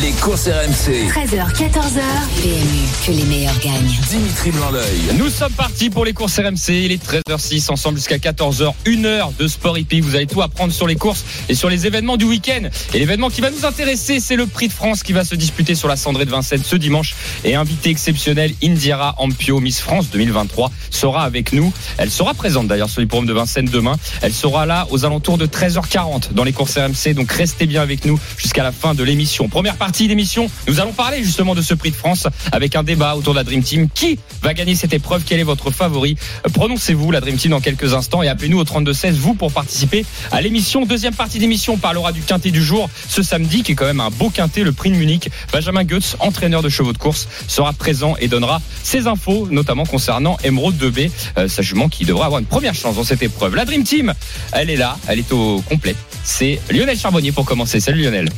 [0.00, 1.10] Les courses RMC.
[1.10, 2.00] 13h, 14h.
[2.40, 3.98] PMU, que les meilleurs gagnent.
[4.08, 4.70] Dimitri blanc
[5.18, 6.70] Nous sommes partis pour les courses RMC.
[6.70, 8.72] Il est 13h06 ensemble jusqu'à 14h.
[8.86, 10.02] Une heure de sport hippique.
[10.02, 12.62] Vous allez tout apprendre sur les courses et sur les événements du week-end.
[12.94, 15.74] Et l'événement qui va nous intéresser, c'est le Prix de France qui va se disputer
[15.74, 17.14] sur la cendrée de Vincennes ce dimanche.
[17.44, 21.74] Et invité exceptionnel, Indira Ampio, Miss France 2023, sera avec nous.
[21.98, 23.96] Elle sera présente d'ailleurs sur l'hippodrome de Vincennes demain.
[24.22, 27.12] Elle sera là aux alentours de 13h40 dans les courses RMC.
[27.12, 29.48] Donc restez bien avec nous jusqu'à la fin de l'émission.
[29.48, 33.16] Première partie d'émission, nous allons parler justement de ce prix de France avec un débat
[33.16, 33.88] autour de la Dream Team.
[33.92, 35.22] Qui va gagner cette épreuve?
[35.26, 36.16] Quel est votre favori?
[36.54, 40.40] Prononcez-vous la Dream Team dans quelques instants et appelez-nous au 32-16 vous pour participer à
[40.40, 40.86] l'émission.
[40.86, 44.00] Deuxième partie d'émission, on parlera du quintet du jour ce samedi qui est quand même
[44.00, 45.28] un beau quintet, le prix de Munich.
[45.52, 50.36] Benjamin Goetz, entraîneur de chevaux de course, sera présent et donnera ses infos, notamment concernant
[50.44, 53.54] Emerald 2B, euh, sa jument qui devra avoir une première chance dans cette épreuve.
[53.54, 54.14] La Dream Team,
[54.52, 55.96] elle est là, elle est au complet.
[56.22, 57.80] C'est Lionel Charbonnier pour commencer.
[57.80, 58.28] Salut Lionel.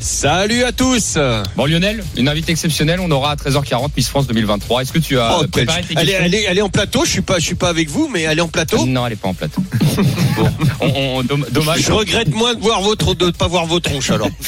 [0.00, 1.16] Salut à tous.
[1.56, 4.82] Bon Lionel, une invitée exceptionnelle, on aura à 13h40 Miss France 2023.
[4.82, 6.68] Est-ce que tu as Oh, préparé tes elle, est, questions elle, est, elle est en
[6.68, 8.84] plateau, je suis pas, je suis pas avec vous, mais elle est en plateau.
[8.86, 9.62] Non, elle est pas en plateau.
[10.36, 10.48] bon,
[10.80, 11.80] on, on- domm- dommage.
[11.82, 14.28] Je regrette moins de voir votre, de pas voir vos tronches alors.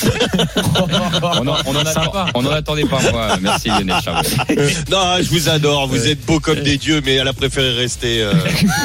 [1.37, 3.37] On en, on en attend- on en attendait pas moi.
[3.41, 4.73] Merci Lionel Charbonnier.
[4.91, 8.23] non, je vous adore, vous êtes beaux comme des dieux, mais elle a préféré rester
[8.23, 8.33] euh,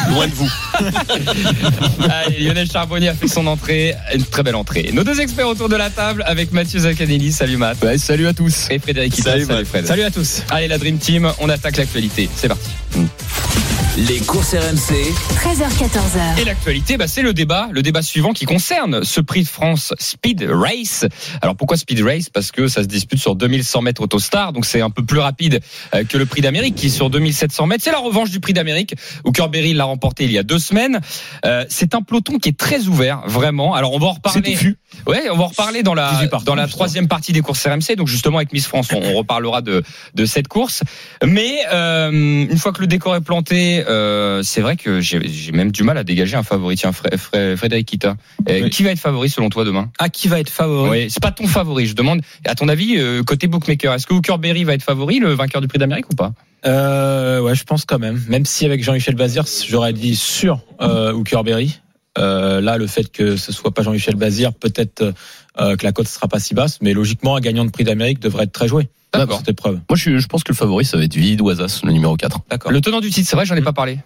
[0.09, 0.49] loin de vous.
[2.09, 4.89] Allez, Lionel Charbonnier a fait son entrée, une très belle entrée.
[4.93, 7.31] Nos deux experts autour de la table avec Mathieu Zaccanelli.
[7.31, 7.97] Salut Matt.
[7.97, 8.67] salut à tous.
[8.69, 9.15] Et Frédéric.
[9.15, 9.65] Salut, Salut.
[9.65, 9.87] Fred.
[9.87, 10.43] Salut à tous.
[10.51, 12.29] Allez la Dream Team, on attaque l'actualité.
[12.35, 12.69] C'est parti.
[14.07, 14.93] Les courses RMC.
[15.35, 16.41] 13h, 14h.
[16.41, 19.93] Et l'actualité, bah, c'est le débat, le débat suivant qui concerne ce prix de France
[19.99, 21.05] Speed Race.
[21.41, 22.29] Alors pourquoi Speed Race?
[22.29, 25.59] Parce que ça se dispute sur 2100 mètres Autostar, donc c'est un peu plus rapide
[25.93, 27.83] euh, que le prix d'Amérique qui est sur 2700 mètres.
[27.83, 28.95] C'est la revanche du prix d'Amérique
[29.25, 31.01] où Berry l'a remporté il y a deux semaines.
[31.45, 33.73] Euh, c'est un peloton qui est très ouvert, vraiment.
[33.73, 34.57] Alors on va en reparler.
[35.07, 37.65] Ouais, on va en reparler dans la 18 partants, dans la troisième partie des courses
[37.65, 37.97] RMC.
[37.97, 39.83] Donc justement avec Miss France, on, on reparlera de
[40.15, 40.83] de cette course.
[41.25, 45.71] Mais euh, une fois que le décor est planté, euh, c'est vrai que j'ai même
[45.71, 46.75] du mal à dégager un favori.
[46.75, 48.15] Tiens, Fré- Fré- Frédéric Kita,
[48.49, 48.69] Euh, Oui.
[48.69, 49.89] qui va être favori selon toi demain?
[49.99, 50.89] À qui va être favori?
[50.89, 51.85] Oui, c'est pas ton favori.
[51.85, 55.19] Je demande, à ton avis, euh, côté bookmaker, est-ce que Hooker Berry va être favori,
[55.19, 56.31] le vainqueur du prix d'Amérique ou pas?
[56.65, 58.21] Euh, Ouais, je pense quand même.
[58.27, 61.79] Même si avec Jean-Michel Bazir, j'aurais dit sur euh, Hooker Berry.
[62.17, 65.13] Euh, là, le fait que ce soit pas Jean-Michel Bazir, peut-être
[65.61, 68.19] euh, que la cote sera pas si basse, mais logiquement, un gagnant de prix d'Amérique
[68.19, 69.39] devrait être très joué D'accord.
[69.39, 69.79] cette épreuve.
[69.89, 72.39] Moi, je, je pense que le favori, ça va être Vidi Oisas, le numéro 4.
[72.49, 72.71] D'accord.
[72.71, 73.99] Le tenant du titre, c'est vrai, j'en ai pas parlé.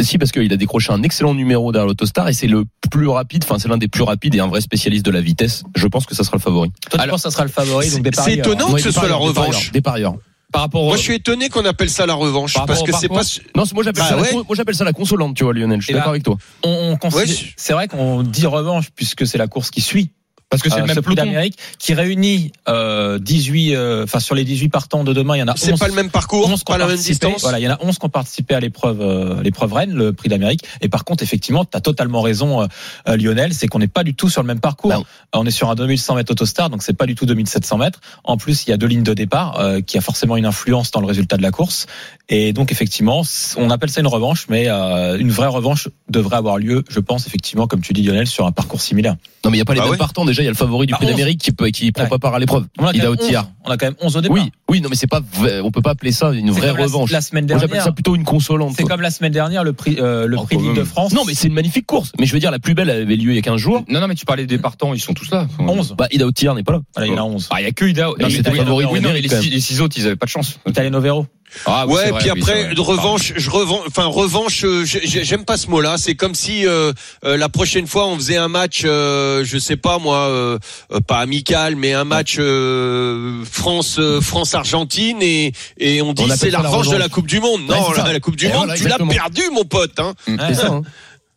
[0.00, 3.44] Si, parce qu'il a décroché un excellent numéro derrière l'Autostar et c'est le plus rapide,
[3.44, 5.62] enfin, c'est l'un des plus rapides et un vrai spécialiste de la vitesse.
[5.76, 6.70] Je pense que ça sera le favori.
[6.90, 8.82] Toi, tu Alors, penses que ça sera le favori donc des C'est étonnant Ouais, que
[8.82, 9.70] ce soit la revanche.
[9.70, 10.16] Des parieurs.
[10.52, 10.86] Par rapport au.
[10.88, 13.22] Moi, je suis étonné qu'on appelle ça la revanche Par parce rapport que c'est pas.
[13.56, 14.28] Non, moi, j'appelle Bah ça, la ouais.
[14.30, 15.80] con- moi, j'appelle ça la consolante, tu vois, Lionel.
[15.80, 16.36] Je suis là- d'accord avec toi.
[16.64, 19.80] On, on considère- Ouais, je- c'est vrai qu'on dit revanche puisque c'est la course qui
[19.80, 20.10] suit.
[20.54, 21.30] Parce que c'est euh, le même ce prix peloton.
[21.30, 25.42] d'Amérique qui réunit euh, 18, euh, enfin sur les 18 partants de demain, il y
[25.42, 25.58] en a 11.
[25.60, 27.26] C'est pas le même parcours, 11 qui ont pas la même participé.
[27.26, 27.42] distance.
[27.42, 30.12] Voilà, il y en a 11 qui ont participé à l'épreuve, euh, l'épreuve Rennes, le
[30.12, 30.64] prix d'Amérique.
[30.80, 32.66] Et par contre, effectivement, tu as totalement raison, euh,
[33.08, 34.90] euh, Lionel, c'est qu'on n'est pas du tout sur le même parcours.
[34.90, 37.78] Bah, Euh, on est sur un 2100 mètres autostar, donc c'est pas du tout 2700
[37.78, 38.00] mètres.
[38.24, 40.90] En plus, il y a deux lignes de départ euh, qui a forcément une influence
[40.90, 41.86] dans le résultat de la course.
[42.28, 43.22] Et donc, effectivement,
[43.56, 47.26] on appelle ça une revanche, mais euh, une vraie revanche devrait avoir lieu, je pense,
[47.26, 49.16] effectivement, comme tu dis, Lionel, sur un parcours similaire.
[49.44, 49.98] Non, mais il n'y a pas les Bah mêmes ouais.
[49.98, 50.24] partants.
[50.24, 51.12] Déjà, il y a le favori du Bah, prix 11.
[51.12, 52.08] d'Amérique qui, peut- qui prend Ouais.
[52.08, 52.64] pas part à l'épreuve.
[52.78, 53.40] On a, quand Il a même au tir.
[53.40, 54.36] 11, on a quand même 11 au départ.
[54.36, 56.68] Oui, oui, non, mais c'est pas, vrai- on peut pas appeler ça une C'est vraie
[56.68, 57.10] comme la- revanche.
[57.10, 58.74] La, semaine Moi, j'appelle dernière, ça plutôt une consolante.
[58.76, 61.12] c'est comme la semaine dernière, le prix, euh, le Oh, prix de France.
[61.12, 62.12] Non, mais c'est une magnifique course.
[62.20, 63.84] Mais je veux dire, la plus belle elle avait lieu il y a 15 jours.
[63.88, 65.46] Non, non, mais tu parlais des partants, ils sont tous là.
[65.58, 65.94] 11.
[65.96, 66.80] Bah, Ida Tir n'est pas là.
[66.94, 67.48] Voilà, il y en a 11.
[67.50, 68.10] Ah, il y a que Ida.
[68.10, 70.58] Oui, oui, les quand six, les six autres, ils avaient pas de chance.
[70.66, 71.26] Italiano Vero.
[71.66, 75.06] Ah, oui, Ouais, vrai, puis oui, après, de revanche, je revends, enfin, revanche, euh, j'ai-
[75.06, 75.96] j'ai- j'aime pas ce mot-là.
[75.98, 76.92] C'est comme si euh,
[77.24, 80.58] euh, la prochaine fois on faisait un match, euh, je sais pas moi, euh,
[80.92, 86.24] euh, pas amical, mais un match euh, France euh, France Argentine et et on dit
[86.36, 87.08] c'est la revanche de la.
[87.08, 87.62] Coupe du Monde.
[87.68, 89.98] Non, la, Coupe du Et Monde, voilà, tu l'as perdu, mon pote.
[90.00, 90.14] Hein.
[90.54, 90.66] Ça.
[90.68, 90.82] hein.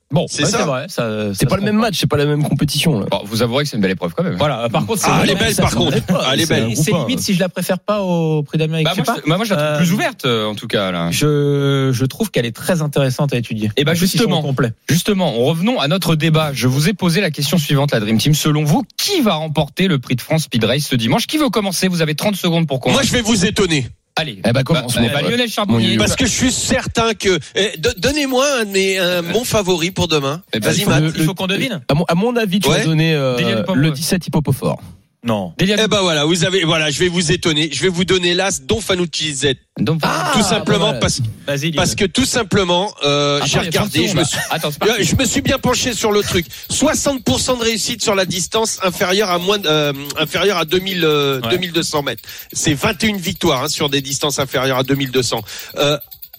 [0.10, 0.66] Bon, C'est ouais, ça.
[0.66, 0.86] vrai.
[0.88, 2.98] ça- C'est ça pas le même match, c'est pas la même compétition.
[3.00, 3.08] Là.
[3.12, 4.36] Bon, vous avouerez que c'est une belle épreuve quand même.
[4.38, 4.70] Voilà.
[4.70, 6.02] Par contre, c'est Ah, elle est belle, par contre.
[6.02, 6.30] comprend pas.
[6.34, 6.54] Elle est C'est-
[6.92, 7.00] belle.
[7.02, 8.86] Limite si je la préfère pas au prix d'Amérique.
[8.86, 9.22] Bah, je sais moi, pas.
[9.26, 11.10] je, bah, moi, je la trouve Euh, plus ouverte, euh, en tout cas, là.
[11.12, 13.70] Je, je trouve qu'elle est très intéressante à étudier.
[13.76, 14.42] Eh ben, En plus, ils sont justement.
[14.42, 14.72] complet.
[14.88, 16.52] Justement, revenons à notre débat.
[16.54, 18.34] Je vous ai posé la question suivante, la Dream Team.
[18.34, 21.28] Selon vous, qui va remporter le prix de France Speed Race ce dimanche?
[21.28, 21.90] Qui veut commencer?
[21.90, 23.08] Vous avez 30 secondes pour Moi, commencer.
[23.08, 23.88] je vais vous étonner.
[24.18, 24.40] Allez.
[24.46, 25.22] Eh ben, commence, Bah, bah.
[25.22, 25.98] Lionel Charbonnier.
[25.98, 27.40] Parce que je suis certain que.
[27.56, 30.42] eh, do- Donnez-moi un de mes un, mon favori pour demain.
[30.54, 31.14] Eh ben, Vas-y, il faut Matt.
[31.16, 31.82] Il faut qu'on devine.
[31.88, 32.80] À mon, à mon avis, tu Ouais.
[32.80, 33.94] vas donner euh, le ouais.
[33.94, 34.82] 17 Hippopofort.
[35.24, 35.54] Non.
[35.60, 37.70] Eh ben voilà, vous avez, voilà, je vais vous étonner.
[37.72, 39.56] Je vais vous donner l'as Don Fanucci Z.
[39.80, 40.02] Donc,
[40.34, 43.90] tout simplement bah, parce, Vas-y, parce que tout simplement, euh, j'ai il y a 30
[43.90, 45.04] regardé, je me suis, Attends, parti.
[45.04, 46.46] Je me suis bien penché sur le truc.
[46.72, 51.50] 60% de réussite sur la distance inférieure à moins, euh, inférieure à 2000, euh, Ouais.
[51.52, 52.24] 2200 mètres.
[52.54, 55.42] C'est 21 victoires hein, sur des distances inférieures à 2200.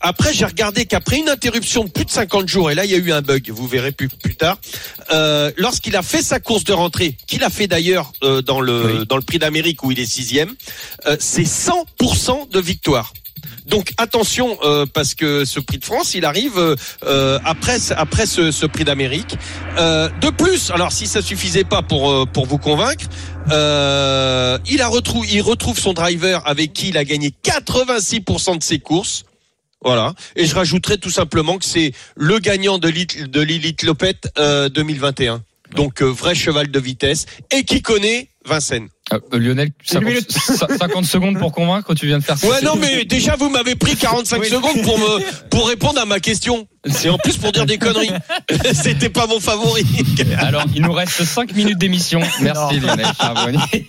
[0.00, 2.94] Après, j'ai regardé qu'après une interruption de plus de 50 jours, et là il y
[2.94, 4.58] a eu un bug, vous verrez plus, plus tard,
[5.12, 9.04] euh, lorsqu'il a fait sa course de rentrée, qu'il a fait d'ailleurs euh, dans le
[9.04, 10.54] dans le Prix d'Amérique où il est sixième,
[11.06, 13.12] euh, c'est 100% de victoire.
[13.66, 16.58] Donc attention euh, parce que ce prix de France, il arrive
[17.04, 19.36] euh, après après ce, ce prix d'Amérique.
[19.78, 23.04] Euh, de plus, alors si ça suffisait pas pour pour vous convaincre,
[23.50, 28.62] euh, il a retrouvé il retrouve son driver avec qui il a gagné 86% de
[28.62, 29.24] ses courses.
[29.84, 30.14] Voilà.
[30.36, 34.68] Et je rajouterai tout simplement que c'est le gagnant de l'Elite de l'Elite Lopette euh,
[34.68, 35.42] 2021.
[35.74, 38.88] Donc euh, vrai cheval de vitesse et qui connaît Vincennes.
[39.12, 40.30] Euh, euh, Lionel, 50,
[40.78, 42.46] 50 secondes pour convaincre, tu viens de faire ça.
[42.46, 46.20] Ouais, non, mais déjà, vous m'avez pris 45 secondes pour me, pour répondre à ma
[46.20, 46.66] question.
[47.04, 48.10] Et en plus pour dire des conneries.
[48.72, 49.84] C'était pas mon favori.
[50.38, 52.20] Alors, il nous reste 5 minutes d'émission.
[52.40, 53.88] Merci Lionel Charbonnier.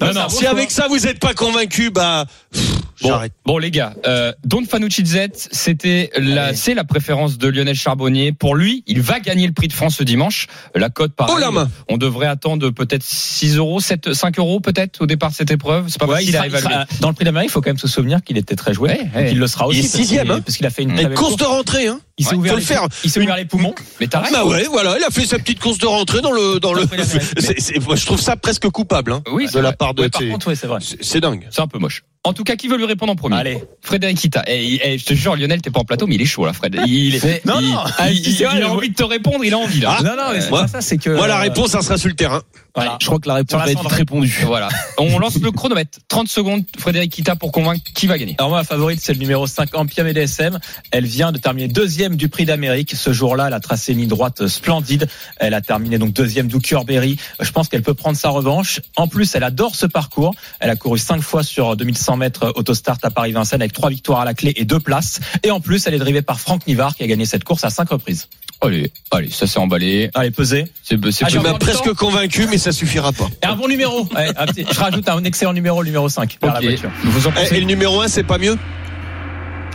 [0.00, 3.32] Non, non, Si avec ça vous êtes pas convaincu, bah, pff, j'arrête.
[3.46, 8.32] bon les gars, euh, Don Fanucci Z, c'était la, c'est la préférence de Lionel Charbonnier.
[8.32, 10.46] Pour lui, il va gagner le prix de France ce dimanche.
[10.74, 11.70] La cote, pareil, Oh la main.
[11.88, 15.86] on devrait attendre peut-être 6 euros, 7, 5 euros peut-être au départ de cette épreuve.
[15.88, 16.68] C'est pas Ouais, facile il à il évaluer.
[16.68, 18.90] sera- dans le prix d'Amérique, il faut quand même se souvenir qu'il était très joué.
[18.90, 19.32] Ouais, ouais.
[19.32, 19.78] Il le sera aussi.
[19.80, 20.40] Il est parce sixième, hein.
[20.44, 22.00] Parce qu'il a fait une course de rentrée, hein.
[22.18, 22.86] Il s'est Ouais, ouvert, faut les- le faire.
[23.02, 23.74] il s'est ouvert les poumons.
[23.98, 24.30] Mais t'arrêtes.
[24.32, 26.82] Bah ouais, voilà, il a fait sa petite course de rentrée dans le, dans le,
[27.96, 29.22] je trouve ça presque coupable, hein.
[29.32, 29.76] Oui, c'est de la vrai.
[29.76, 30.80] part de, par contre, oui, c'est vrai.
[31.00, 31.46] c'est dingue.
[31.50, 32.02] C'est un peu moche.
[32.22, 33.64] En tout cas, qui veut lui répondre en premier Allez.
[33.80, 34.42] Frédéric Kita.
[34.46, 36.52] Et, et je te jure, Lionel, t'es pas en plateau, mais il est chaud là,
[36.52, 36.78] Fred.
[36.86, 37.78] Il, est, Non, il, non.
[38.10, 39.96] il- il a envie de te répondre, il a envie là.
[39.98, 40.02] Ah.
[40.02, 41.08] non, non, mais c'est moi- pas ça, c'est que.
[41.08, 42.42] Moi, la euh, réponse, ça sera sur le terrain.
[42.74, 42.98] Voilà.
[43.00, 44.38] Je crois que la réponse va être répondue.
[44.50, 44.68] Voilà.
[44.98, 45.98] On lance le chronomètre.
[46.08, 48.34] 30 secondes, Frédéric Kita, pour convaincre qui va gagner.
[48.38, 50.58] Alors moi, ma favorite, c'est le numéro 5, Ampia DSM.
[50.90, 52.94] Elle vient de terminer deuxième du prix d'Amérique.
[52.96, 55.08] Ce jour-là, elle a tracé une ligne droite splendide.
[55.36, 57.16] Elle a terminé donc deuxième d'Hookerberry.
[57.38, 58.80] Je pense qu'elle peut prendre sa revanche.
[58.96, 60.34] En plus, elle adore ce parcours.
[60.58, 64.24] Elle a couru cinq fois sur 2100 mètres autostart à Paris-Vincennes avec trois victoires à
[64.24, 65.20] la clé et deux places.
[65.42, 67.70] Et en plus, elle est drivée par Franck Nivard qui a gagné cette course à
[67.70, 68.28] cinq reprises.
[68.62, 70.10] Allez, allez, ça s'est emballé.
[70.14, 70.66] Allez, pesez.
[70.82, 73.26] C'est c'est Ah, Tu m'as presque convaincu, mais ça suffira pas.
[73.42, 74.06] Et un bon numéro.
[74.14, 76.36] Ouais, un petit- je rajoute un excellent numéro, le numéro 5.
[76.42, 76.90] vers la voiture.
[77.04, 78.58] Vous en Eh, pensez Et le numéro 1, c'est pas mieux?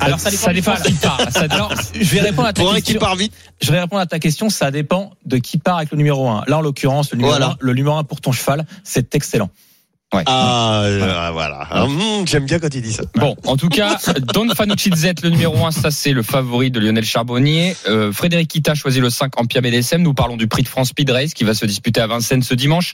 [0.01, 1.21] Alors ça dépend, ça dépend qui part.
[1.31, 2.99] Ça- Alors, je vais répondre à ta Pour un qui question.
[2.99, 3.33] part vite.
[3.61, 4.49] Je vais répondre à ta question.
[4.49, 6.43] Ça dépend de qui part avec le numéro 1.
[6.47, 7.51] Là, en l'occurrence, le numéro Voilà.
[7.53, 9.49] 1, le numéro 1 pour ton cheval, c'est excellent.
[10.25, 11.67] Ah, euh, voilà.
[11.69, 13.03] Ah, hum, J'aime bien quand il dit ça.
[13.15, 13.97] Bon, en tout cas,
[14.33, 17.75] Don Fanucci Z, le numéro 1, ça c'est le favori de Lionel Charbonnier.
[17.87, 20.01] Euh, Frédéric Kita choisit le 5 en Pia BDSM.
[20.01, 22.53] Nous parlons du prix de France Speed Race qui va se disputer à Vincennes ce
[22.53, 22.93] dimanche.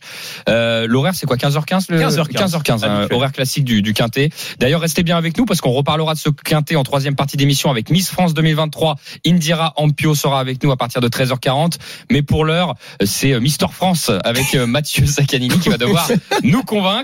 [0.49, 1.99] Euh, L'horaire c'est quoi 15h15 le...
[1.99, 2.31] 15h15.
[2.31, 4.29] 15h15 hein, horaire classique du, du Quintet.
[4.59, 7.69] D'ailleurs, restez bien avec nous parce qu'on reparlera de ce Quintet en troisième partie d'émission
[7.69, 8.95] avec Miss France 2023.
[9.27, 11.73] Indira Ampio sera avec nous à partir de 13h40.
[12.09, 16.07] Mais pour l'heure, c'est Mister France avec euh, Mathieu Zaccanini qui va devoir
[16.43, 17.00] nous convaincre.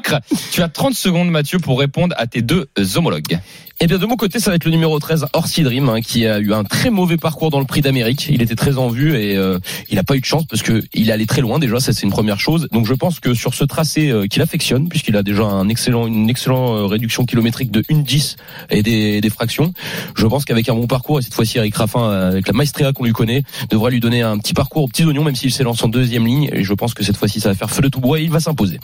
[0.51, 3.39] Tu as 30 secondes Mathieu pour répondre à tes deux homologues.
[3.79, 6.25] Eh bien, de mon côté, ça va être le numéro 13, Orsi Dream, hein, qui
[6.25, 8.27] a eu un très mauvais parcours dans le Prix d'Amérique.
[8.27, 9.59] Il était très en vue et euh,
[9.89, 11.79] il n'a pas eu de chance parce que il allé très loin déjà.
[11.79, 12.67] Ça, c'est une première chose.
[12.71, 16.07] Donc, je pense que sur ce tracé euh, qu'il affectionne, puisqu'il a déjà un excellent,
[16.07, 18.37] une excellente réduction kilométrique de 1,10
[18.71, 19.73] et des, des fractions,
[20.15, 22.93] je pense qu'avec un bon parcours et cette fois-ci Eric Raffin, euh, avec la maestria
[22.93, 25.83] qu'on lui connaît, devrait lui donner un petit parcours aux petits oignons, même s'il s'élance
[25.83, 26.49] en deuxième ligne.
[26.51, 28.31] Et je pense que cette fois-ci, ça va faire feu de tout bois et il
[28.31, 28.79] va s'imposer.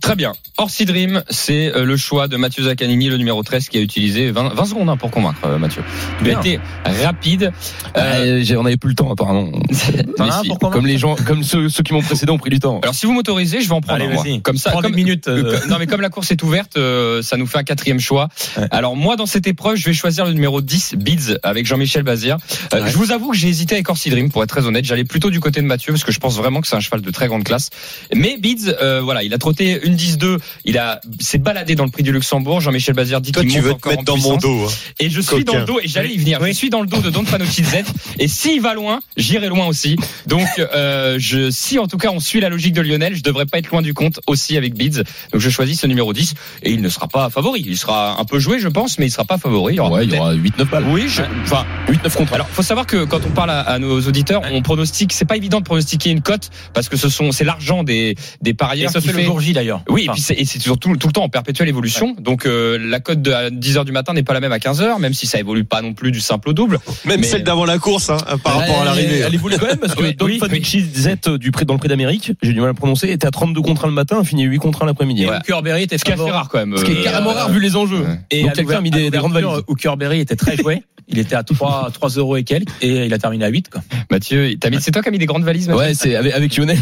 [0.00, 0.32] Très bien.
[0.58, 4.30] Orsi Dream, c'est euh, le choix de Mathieu Zaccanini, le numéro 13, qui a utilisé
[4.30, 5.82] 20, 20 secondes hein, pour convaincre euh, Mathieu.
[6.22, 6.60] Il a été
[7.04, 7.52] rapide.
[7.96, 9.50] Euh, Euh, j'ai- on avait plus le temps apparemment.
[10.18, 10.50] Un si.
[10.60, 12.80] Comme les gens, comme ceux, ceux qui m'ont précédé ont pris du temps.
[12.82, 14.24] Alors si vous m'autorisez, je vais en prendre Allez, un, moi.
[14.42, 15.28] Comme ça, comme, minutes.
[15.28, 17.98] euh, Euh, non mais comme la course est ouverte, euh, ça nous fait un quatrième
[18.00, 18.28] choix.
[18.56, 18.66] Ouais.
[18.70, 22.36] Alors moi dans cette épreuve, je vais choisir le numéro 10, Bids, avec Jean-Michel Bazir.
[22.72, 22.90] Euh, Ouais.
[22.90, 24.84] Je vous avoue que j'ai hésité avec Orsi Dream, pour être très honnête.
[24.84, 27.00] J'allais plutôt du côté de Mathieu, parce que je pense vraiment que c'est un cheval
[27.00, 27.70] de très grande classe.
[28.14, 31.90] Mais Bids, euh, voilà, il a trotté une 10-2, il a s'est baladé dans le
[31.90, 32.60] prix du Luxembourg.
[32.60, 34.64] Jean-Michel Bazir dit qu'il tu monte veux te encore mettre en dans mon dos.
[34.66, 34.72] hein.
[35.00, 35.52] Et je suis Coquin.
[35.52, 36.38] dans le dos, et j'allais y venir.
[36.44, 37.84] Je suis dans le dos de Don Z.
[38.18, 39.96] Et s'il va loin, j'irai loin aussi.
[40.26, 43.46] Donc, euh, je, si en tout cas on suit la logique de Lionel, je devrais
[43.46, 45.02] pas être loin du compte aussi avec Bids.
[45.32, 47.62] Donc je choisis ce numéro 10 et il ne sera pas favori.
[47.66, 49.74] Il sera un peu joué, je pense, mais il sera pas favori.
[49.74, 50.84] Il y aura Ouais, aura 8-9 balles.
[50.88, 52.34] Oui, je, enfin, 8-9 contre.
[52.34, 55.12] alors, faut savoir que quand on parle à, à nos auditeurs, on pronostique.
[55.12, 58.50] C'est pas évident de pronostiquer une cote parce que ce sont, c'est l'argent des des
[58.50, 59.24] Et parieurs ça qui fait le fait.
[59.24, 59.62] jour J, là.
[59.64, 59.82] D'ailleurs.
[59.88, 62.14] Oui, et puis c'est toujours tout, tout le temps en perpétuelle évolution.
[62.18, 64.98] Donc euh, la cote de à 10h du matin n'est pas la même à 15h,
[65.00, 66.78] même si ça évolue pas non plus du simple au double.
[67.04, 69.20] Même Mais- celle d'avant la course, hein, par rapport à l'arrivée.
[69.26, 71.78] Elle évolue quand même parce que Oui, Don oui, Fanucci Z du prix dans le
[71.78, 74.20] prix d'Amérique, j'ai du mal à le prononcer, était à 32 contre 1 le matin,
[74.20, 75.26] a fini 8 contre 1 l'après-midi.
[75.26, 75.62] Ouais.
[75.62, 76.76] Berry était Ce qui est rare quand même.
[76.76, 78.04] Ce qui est euh, carrément euh, rare vu les enjeux.
[78.30, 79.34] Et quelqu'un a mis des, des grandes.
[79.66, 80.82] Hooker Berry était très joué.
[81.08, 83.68] Il était à 3, 3 euros et quelques et il a terminé à 8.
[83.70, 83.82] Quoi.
[84.10, 85.68] Mathieu, t'as mis- c'est toi qui as mis des grandes valises.
[85.68, 86.78] Mathieu Ouais, c'est avec, avec Lionel,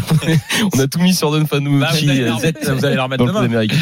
[0.73, 2.95] on a tout mis sur Don Bah, Fanucci vous, allez leur Z mettre, vous allez
[2.95, 3.49] leur mettre dans le prix demain.
[3.65, 3.73] d'Amérique.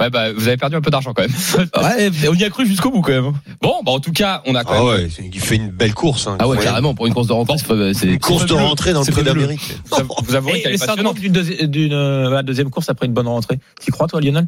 [0.00, 1.30] Ouais, bah vous avez perdu un peu d'argent quand même.
[1.82, 3.32] Ouais, on y a cru jusqu'au bout quand même.
[3.60, 5.04] Bon, bah en tout cas, on a quand Ah même.
[5.04, 6.26] ouais, il fait une belle course.
[6.26, 8.54] hein, Ah ouais, carrément, pour une course de rentrée, c'est- c'est Une course c'est de
[8.54, 9.60] rentrée dans le C'est prix d'Amérique.
[9.90, 11.18] Vous av- Vous avouerez Et qu'elle le est passionnante.
[11.20, 13.58] d'une euh, voilà, deuxième course après une bonne rentrée.
[13.84, 14.46] Tu crois toi Lionel?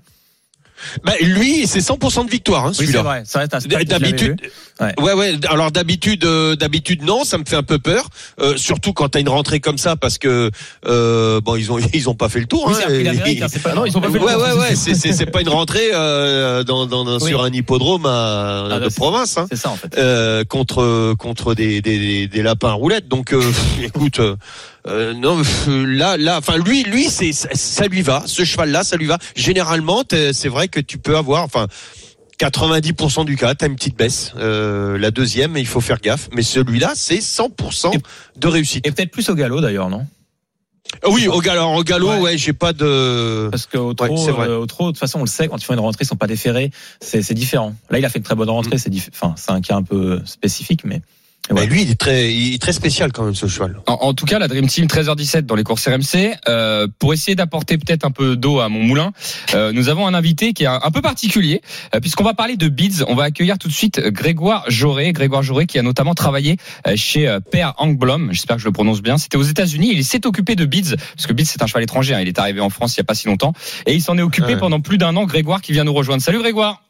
[1.04, 3.02] Bah, lui, c'est 100% de victoire, hein, Oui c'est celui-là.
[3.84, 4.40] que j'avais D'habitude.
[4.80, 4.92] Ouais.
[5.00, 5.34] ouais, ouais.
[5.48, 8.08] Alors d'habitude, euh, d'habitude non, ça me fait un peu peur,
[8.40, 10.50] euh, surtout quand t'as une rentrée comme ça, parce que
[10.86, 12.64] euh, bon, ils ont ils ont pas fait le tour.
[12.66, 14.42] Oui, hein, c'est et- hein, c'est pas non, ils ont pas fait le Ouais, tour.
[14.42, 17.28] ouais, ouais, c'est c'est c'est pas une rentrée euh, dans, dans, Oui.
[17.28, 19.38] sur un hippodrome à, Ah, de c'est- province.
[19.38, 19.46] Hein.
[19.50, 19.96] C'est ça en fait.
[19.96, 23.06] euh, contre contre des, des, des lapins à roulettes.
[23.08, 23.40] Donc, euh,
[23.82, 24.20] écoute,
[24.86, 28.22] euh, non, là, là, enfin, lui, lui, c'est ça, ça lui va.
[28.26, 29.18] Ce cheval-là, ça lui va.
[29.36, 31.66] Généralement, c'est vrai que tu peux avoir, enfin.
[32.40, 34.32] 90% du cas, t'as une petite baisse.
[34.36, 36.28] Euh, la deuxième, il faut faire gaffe.
[36.32, 37.92] Mais celui-là, c'est 100%
[38.36, 38.84] de réussite.
[38.86, 40.04] Et peut-être plus au galop d'ailleurs, non?
[41.04, 42.18] Ah oui, au galop, au galop, Ouais.
[42.20, 43.48] ouais, j'ai pas de.
[43.52, 44.48] Parce qu'au trot, Ouais, c'est vrai.
[44.48, 46.06] euh, au trot, de toute façon, on le sait, quand ils font une rentrée, ils
[46.08, 46.72] sont pas déférés.
[47.00, 47.74] C'est c'est différent.
[47.88, 48.78] Là, il a fait une très bonne rentrée.
[48.78, 51.02] C'est diff- enfin, c'est un cas un peu spécifique, mais.
[51.50, 51.66] Voilà.
[51.66, 53.78] lui, il est très, il est très spécial quand même ce cheval.
[53.86, 56.34] En, en tout cas, la Dream Team 13h17 dans les courses RMC.
[56.48, 59.12] Euh, pour essayer d'apporter peut-être un peu d'eau à mon moulin,
[59.54, 61.60] euh, nous avons un invité qui est un, un peu particulier,
[61.94, 63.04] euh, puisqu'on va parler de bids.
[63.08, 65.12] On va accueillir tout de suite Grégoire Jauré.
[65.12, 68.30] Grégoire Jauré qui a notamment travaillé euh, chez euh, Per Angblom.
[68.32, 69.18] J'espère que je le prononce bien.
[69.18, 69.90] C'était aux États-Unis.
[69.92, 72.14] Il s'est occupé de bids, parce que bids c'est un cheval étranger.
[72.14, 72.20] hein.
[72.20, 73.52] Il est arrivé en France il y a pas si longtemps,
[73.86, 74.56] et il s'en est occupé Ouais.
[74.58, 75.24] pendant plus d'un an.
[75.24, 76.22] Grégoire qui vient nous rejoindre.
[76.22, 76.82] Salut Grégoire.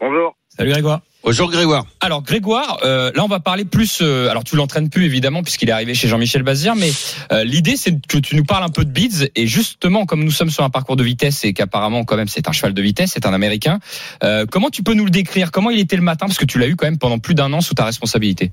[0.00, 0.34] Bonjour.
[0.56, 1.00] Salut Grégoire.
[1.24, 1.84] Bonjour Grégoire.
[2.00, 4.00] Alors Grégoire, euh, là on va parler plus.
[4.02, 6.90] euh, alors tu l'entraînes plus évidemment puisqu'il est arrivé chez Jean-Michel Bazir, mais
[7.32, 10.30] euh, l'idée c'est que tu nous parles un peu de bids et justement comme nous
[10.32, 13.12] sommes sur un parcours de vitesse et qu'apparemment quand même c'est un cheval de vitesse,
[13.12, 13.78] c'est un Américain.
[14.24, 15.52] euh, comment tu peux nous le décrire?
[15.52, 16.26] Comment il était le matin?
[16.26, 18.50] Parce que tu l'as eu quand même pendant plus d'un an sous ta responsabilité.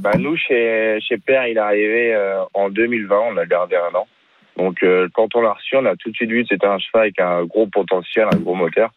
[0.00, 3.94] Bah, nous, chez, chez Père, il est arrivé euh, en 2020, on l'a gardé un
[3.94, 4.06] an.
[4.56, 6.78] Donc, euh, quand on l'a reçu, on a tout de suite vu que c'était un
[6.78, 8.90] cheval avec un gros potentiel, un gros moteur,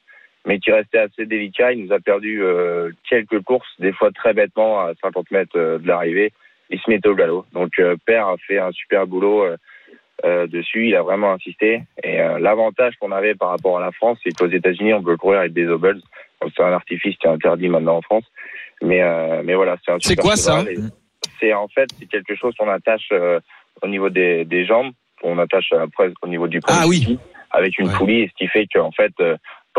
[0.45, 1.73] mais qui restait assez délicat.
[1.73, 5.77] Il nous a perdu euh, quelques courses, des fois très bêtement, à 50 mètres euh,
[5.79, 6.31] de l'arrivée.
[6.69, 7.45] Il se mettait au galop.
[7.53, 9.45] Donc, euh, Père a fait un super boulot
[10.23, 10.87] dessus.
[10.89, 11.81] Il a vraiment insisté.
[12.03, 15.39] Et l'avantage qu'on avait par rapport à la France, c'est qu'aux États-Unis, on peut courir
[15.39, 16.01] avec des obels.
[16.55, 18.25] C'est un artifice qui est interdit maintenant en France.
[18.81, 19.01] Mais,
[19.43, 20.63] mais voilà, c'est un C'est quoi, ça?
[21.39, 23.11] C'est en fait c'est quelque chose qu'on attache
[23.81, 24.91] au niveau des, des jambes,
[25.21, 27.17] qu'on attache après au niveau du Ah oui.
[27.51, 27.93] avec une Ouais.
[27.97, 29.13] poulie, ce qui fait qu'en fait,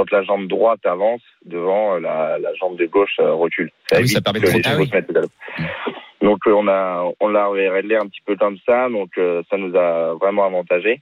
[0.00, 3.70] quand la jambe droite avance devant, euh, la, la jambe de gauche euh, recule.
[3.92, 4.90] Ah oui, ça permet de les Ah oui.
[6.22, 9.74] Donc euh, on a on l'a réglé un petit peu comme ça, donc ça nous
[9.76, 11.00] a vraiment avantagé.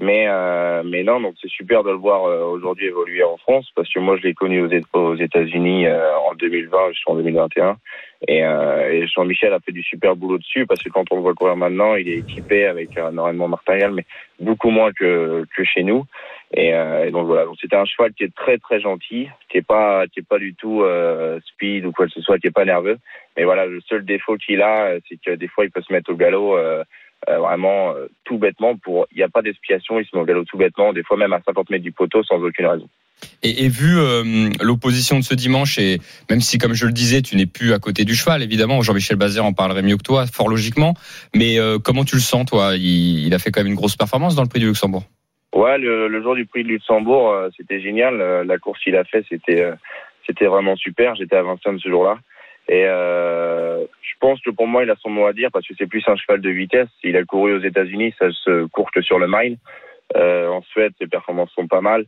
[0.00, 3.68] Mais euh, mais non, donc c'est super de le voir euh, aujourd'hui évoluer en France
[3.74, 7.76] parce que moi je l'ai connu aux, Éta- aux États-Unis euh, en 2020 jusqu'en 2021
[8.28, 11.22] et, euh, et Jean-Michel a fait du super boulot dessus parce que quand on le
[11.22, 14.04] voit courir maintenant, il est équipé avec un enraînement martingale, mais
[14.38, 16.04] beaucoup moins que que chez nous.
[16.54, 19.58] Et, euh, et donc voilà, donc c'était un cheval qui est très très gentil, qui
[19.58, 22.46] est pas qui est pas du tout euh, speed ou quoi que ce soit, qui
[22.46, 22.98] est pas nerveux.
[23.36, 25.92] Mais voilà, le seul défaut qu'il a, euh, c'est que des fois il peut se
[25.92, 26.56] mettre au galop.
[26.56, 26.84] euh,
[27.28, 30.24] euh, vraiment euh, tout bêtement pour il n'y a pas d'expiation il se met au
[30.24, 32.88] galop tout bêtement des fois même à 50 mètres du poteau sans aucune raison
[33.42, 35.98] Et, et vu euh, l'opposition de ce dimanche, et
[36.30, 39.16] même si, comme je le disais, tu n'es plus à côté du cheval, évidemment, Jean-Michel
[39.16, 40.94] Bazir en parlerait mieux que toi, fort logiquement.
[41.34, 42.76] Mais euh, comment tu le sens, toi?
[42.76, 45.02] Il, il a fait quand même une grosse performance dans le prix du Luxembourg.
[45.54, 48.14] ouais le, le jour du prix de Luxembourg c'était génial
[48.46, 49.64] la course qu'il a fait c'était
[50.26, 52.18] c'était vraiment super j'étais à Vincennes ce jour-là
[52.68, 55.74] et euh, je pense que pour moi il a son mot à dire parce que
[55.78, 56.88] c'est plus un cheval de vitesse.
[57.02, 59.56] Il a couru aux États-Unis ça se court que sur le mile.
[60.16, 62.04] Euh, en Suède ses performances sont pas mal.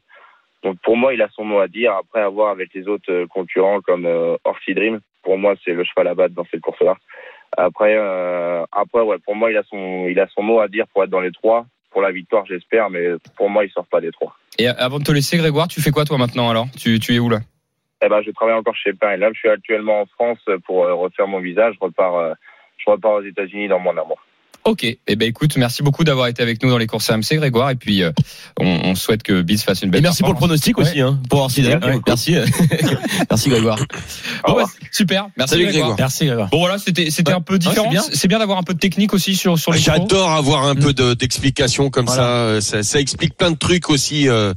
[0.62, 1.92] Donc pour moi il a son mot à dire.
[1.94, 4.36] Après avoir avec les autres euh, concurrents comme euh,
[4.68, 5.00] Dream.
[5.22, 6.96] Pour moi c'est le cheval à battre dans cette course là
[7.56, 10.86] après euh, après ouais pour moi il a son il a son mot à dire
[10.92, 11.66] pour être dans les trois.
[11.90, 14.36] Pour la victoire j'espère mais pour moi il sort pas des trois.
[14.58, 16.66] Et avant de te laisser, Grégoire, tu fais quoi toi maintenant alors?
[16.78, 17.38] Tu, tu es où là?
[18.02, 20.84] Eh ben je travaille encore chez Pain et là je suis actuellement en France pour
[20.84, 22.32] euh, refaire mon visage je repars euh,
[22.78, 24.18] je repars aux États-Unis dans mon amour
[24.64, 27.70] Ok, eh ben écoute, merci beaucoup d'avoir été avec nous dans les courses AMC, Grégoire,
[27.70, 28.10] et puis euh,
[28.60, 30.00] on, on souhaite que Biz fasse une belle.
[30.00, 31.40] Et merci pour le pronostic aussi, hein, pour.
[31.40, 32.34] Merci Ouais, Merci,
[33.30, 33.78] merci Grégoire.
[34.46, 35.80] Bon, bah, super, merci Salut, Grégoire.
[35.88, 35.96] Grégoire.
[35.98, 36.48] Merci Grégoire.
[36.50, 37.38] Bon voilà, c'était c'était Ouais.
[37.38, 37.90] un peu différent.
[37.90, 38.38] Ouais, c'est bien.
[38.38, 39.78] d'avoir un peu de technique aussi sur sur les.
[39.78, 42.60] J'adore avoir un peu de- d'explications comme Voilà.
[42.60, 42.82] ça.
[42.82, 42.82] Ça.
[42.82, 44.52] Ça explique plein de trucs aussi euh,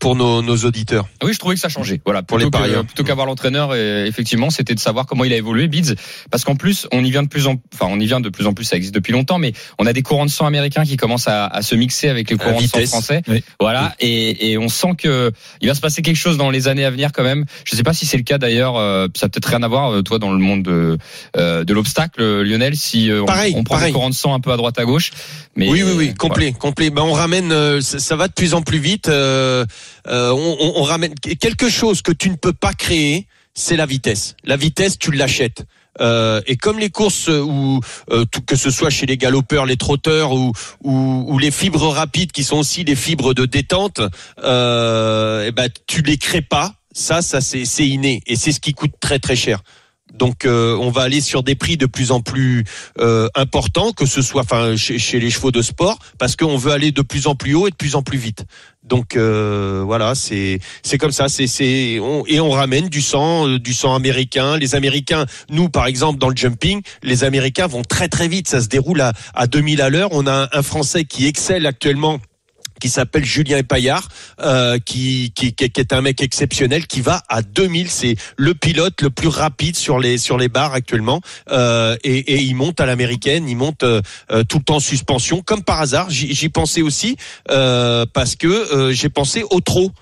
[0.00, 1.06] pour nos, nos auditeurs.
[1.22, 2.00] Oui, je trouvais que ça changeait.
[2.04, 2.84] Voilà, Pour les parieurs.
[2.84, 5.94] Plutôt qu'avoir l'entraîneur, euh, effectivement, c'était de savoir comment il a évolué, Bids.
[6.30, 8.46] Parce qu'en plus, on y vient de plus en, enfin, on y vient de plus
[8.46, 8.64] en plus.
[8.64, 11.46] Ça existe depuis longtemps, mais on a des courants de sang américains qui commencent à,
[11.46, 13.22] à se mixer avec les courants de sang français.
[13.28, 13.42] Oui.
[13.60, 15.30] Voilà, et, et on sent que
[15.60, 17.44] il va se passer quelque chose dans les années à venir quand même.
[17.64, 18.76] Je sais pas si c'est le cas d'ailleurs.
[18.76, 20.98] euh, ça peut-être rien à voir, euh, toi, dans le monde de,
[21.36, 22.76] euh, de l'obstacle, euh, Lionel.
[22.76, 23.90] Si euh, on- Pareil, on, prend pareil.
[23.90, 25.10] des courants de sang un peu à droite à gauche.
[25.56, 26.90] Mais oui, oui, oui, euh, complet, complet.
[26.90, 29.08] Ben, on ramène, euh, ça, ça va de plus en plus vite.
[29.08, 29.65] euh, euh,
[30.06, 34.36] on, on- ramène quelque chose que tu ne peux pas créer, c'est la vitesse.
[34.44, 35.64] La vitesse, tu l'achètes.
[36.00, 37.80] Euh, et comme les courses où
[38.10, 42.44] euh, tout, que ce soit chez les galopeurs, les trotteurs ou, les fibres rapides qui
[42.44, 44.00] sont aussi des fibres de détente,
[44.42, 46.74] euh, eh ben tu les crées pas.
[46.92, 49.62] Ça, ça c'est inné et c'est ce qui coûte très très cher.
[50.14, 52.64] Donc euh, on va aller sur des prix de plus en plus
[53.00, 56.92] euh, importants, que ce soit enfin chez les chevaux de sport, parce qu'on veut aller
[56.92, 58.44] de plus en plus haut et de plus en plus vite.
[58.86, 63.48] Donc euh, voilà, c'est c'est comme ça, c'est c'est on- et on ramène du sang,
[63.48, 64.56] euh, du sang américain.
[64.56, 68.60] Les Américains, nous par exemple dans le jumping, les Américains vont très très vite, ça
[68.60, 70.10] se déroule à à 2000 à l'heure.
[70.12, 72.18] On a un, un Français qui excelle actuellement
[72.80, 74.08] qui s'appelle Julien Paillard,
[74.40, 77.88] euh, qui, qui, est un mec exceptionnel, qui va à 2000.
[77.88, 82.54] C'est le pilote le plus rapide sur les sur les barres actuellement, euh, et, il
[82.54, 84.00] monte à l'américaine, il monte euh,
[84.48, 86.10] tout le temps en suspension, comme par hasard.
[86.10, 87.16] J'y pensais aussi
[87.46, 89.92] parce que j'ai pensé au trot.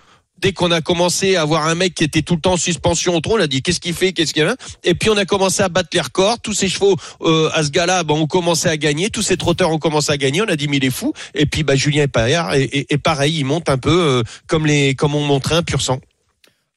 [0.44, 3.16] Dès qu'on a commencé à avoir un mec qui était tout le temps en suspension
[3.16, 5.24] au trot, on a dit qu'est-ce qu'il fait, qu'est-ce qu'il a Et puis on a
[5.24, 6.38] commencé à battre les records.
[6.42, 9.08] Tous ces chevaux euh, à ce gars-là, bon, ont commencé à gagner.
[9.08, 10.42] Tous ces trotteurs ont commencé à gagner.
[10.42, 11.14] On a dit mais il est fou.
[11.32, 15.14] Et puis bah Julien et, et pareil, il monte un peu euh, comme les comme
[15.14, 15.98] on montrait un pur sang.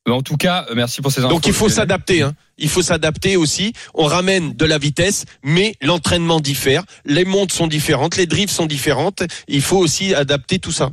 [0.10, 1.34] En tout cas, euh, merci pour ces infos.
[1.34, 2.22] Donc il faut s'adapter.
[2.22, 2.32] Hein.
[2.58, 3.74] Il faut s'adapter aussi.
[3.94, 6.84] On ramène de la vitesse, mais l'entraînement diffère.
[7.04, 9.24] Les montes sont différentes, les drifts sont différentes.
[9.50, 10.92] Il faut aussi adapter tout ça.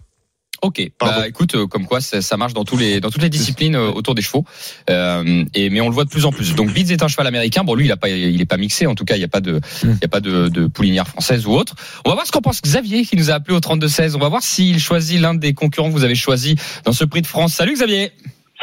[0.64, 1.20] Ok, Pardon.
[1.20, 3.74] bah écoute, euh, comme quoi ça, ça marche dans tous les dans toutes les disciplines
[3.74, 4.46] euh, autour des chevaux,
[4.88, 6.54] euh, et mais on le voit de plus en plus.
[6.54, 7.64] Donc Bids est un cheval américain.
[7.64, 8.86] Bon, lui il a pas il est pas mixé.
[8.86, 11.06] En tout cas, il y a pas de il y a pas de, de poulinière
[11.06, 11.74] française ou autre.
[12.06, 14.16] On va voir ce qu'en pense Xavier qui nous a appelé au 32 16.
[14.16, 17.20] On va voir s'il choisit l'un des concurrents que vous avez choisi dans ce Prix
[17.20, 17.52] de France.
[17.52, 18.10] Salut Xavier.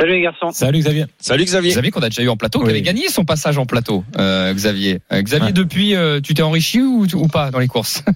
[0.01, 0.50] Salut les garçons.
[0.50, 1.05] Salut Xavier.
[1.20, 1.70] Salut Xavier.
[1.70, 4.03] Xavier qu'on a déjà eu en plateau, qui avait gagné son passage en plateau.
[4.17, 4.98] Euh, Xavier.
[5.13, 5.53] Euh, Xavier, Ouais.
[5.53, 8.03] depuis, euh, tu t'es enrichi ou, ou pas dans les courses?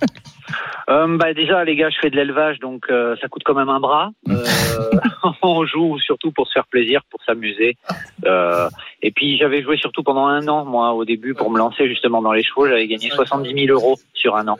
[0.88, 3.69] Euh, bah déjà les gars, je fais de l'élevage, donc euh, ça coûte quand même
[3.69, 4.12] un bras.
[4.30, 4.43] Euh,
[5.41, 7.76] on joue surtout pour se faire plaisir, pour s'amuser.
[8.24, 8.69] Euh,
[9.02, 12.21] et puis j'avais joué surtout pendant un an, moi, au début, pour me lancer justement
[12.21, 12.67] dans les chevaux.
[12.67, 14.60] J'avais gagné 70 000 euros sur un an.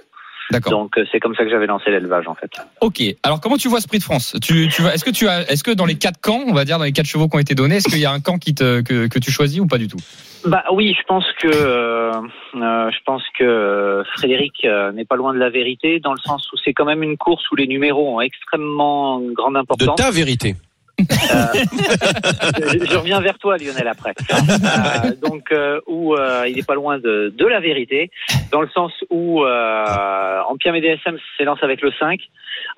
[0.70, 2.52] Donc euh, c'est comme ça que j'avais lancé l'élevage en fait.
[2.82, 3.02] Ok.
[3.24, 4.36] Alors comment tu vois ce prix de France?
[4.42, 6.78] Tu, tu est-ce que tu as, est-ce que dans les quatre camps, on va dire
[6.78, 8.54] dans les quatre chevaux qui ont été donnés, est-ce qu'il y a un camp qui
[8.54, 9.98] te, que, que tu choisis ou pas du tout?
[10.46, 15.34] Bah oui, je pense que euh, euh, je pense que Frédéric euh, n'est pas loin
[15.34, 18.18] de la vérité dans le sens où c'est quand même une course où les numéros
[18.18, 19.96] ont extrêmement grande De importance.
[19.96, 20.56] ta vérité.
[21.00, 24.14] Je, je reviens vers toi, Lionel, après.
[24.32, 28.10] Euh, donc, euh, où euh, il est pas loin de, la vérité,
[28.52, 32.20] dans le sens où euh, Ampia DSM s'élance avec le 5,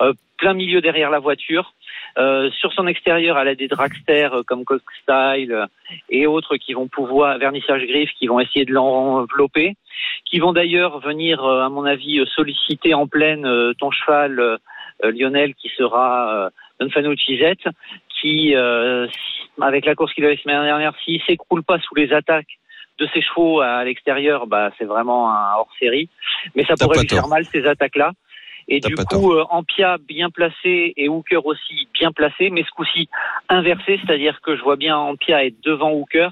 [0.02, 1.74] euh, plein milieu derrière la voiture.
[2.18, 5.66] Euh, sur son extérieur, elle a des dragsters euh, comme Coke Style euh,
[6.10, 9.76] et autres qui vont pouvoir, vernissage griffe, qui vont essayer de l'envelopper,
[10.26, 14.40] qui vont d'ailleurs venir, euh, à mon avis, euh, solliciter en pleine euh, ton cheval,
[14.40, 14.58] euh,
[15.04, 16.50] euh, Lionel, qui sera euh,
[16.80, 17.68] Donfano Chizette,
[18.22, 19.08] qui, euh,
[19.62, 22.60] avec la course qu'il avait la semaine dernière, s'il s'écroule pas sous les attaques
[23.00, 26.10] de ses chevaux à l'extérieur, bah, c'est vraiment un hors-série.
[26.56, 28.12] Mais ça pourrait lui faire mal, ces attaques-là.
[28.68, 33.08] Et du coup, euh, Ampia bien placé et Hooker aussi bien placé, mais ce coup-ci
[33.48, 36.32] inversé, c'est-à-dire que je vois bien Ampia être devant Hooker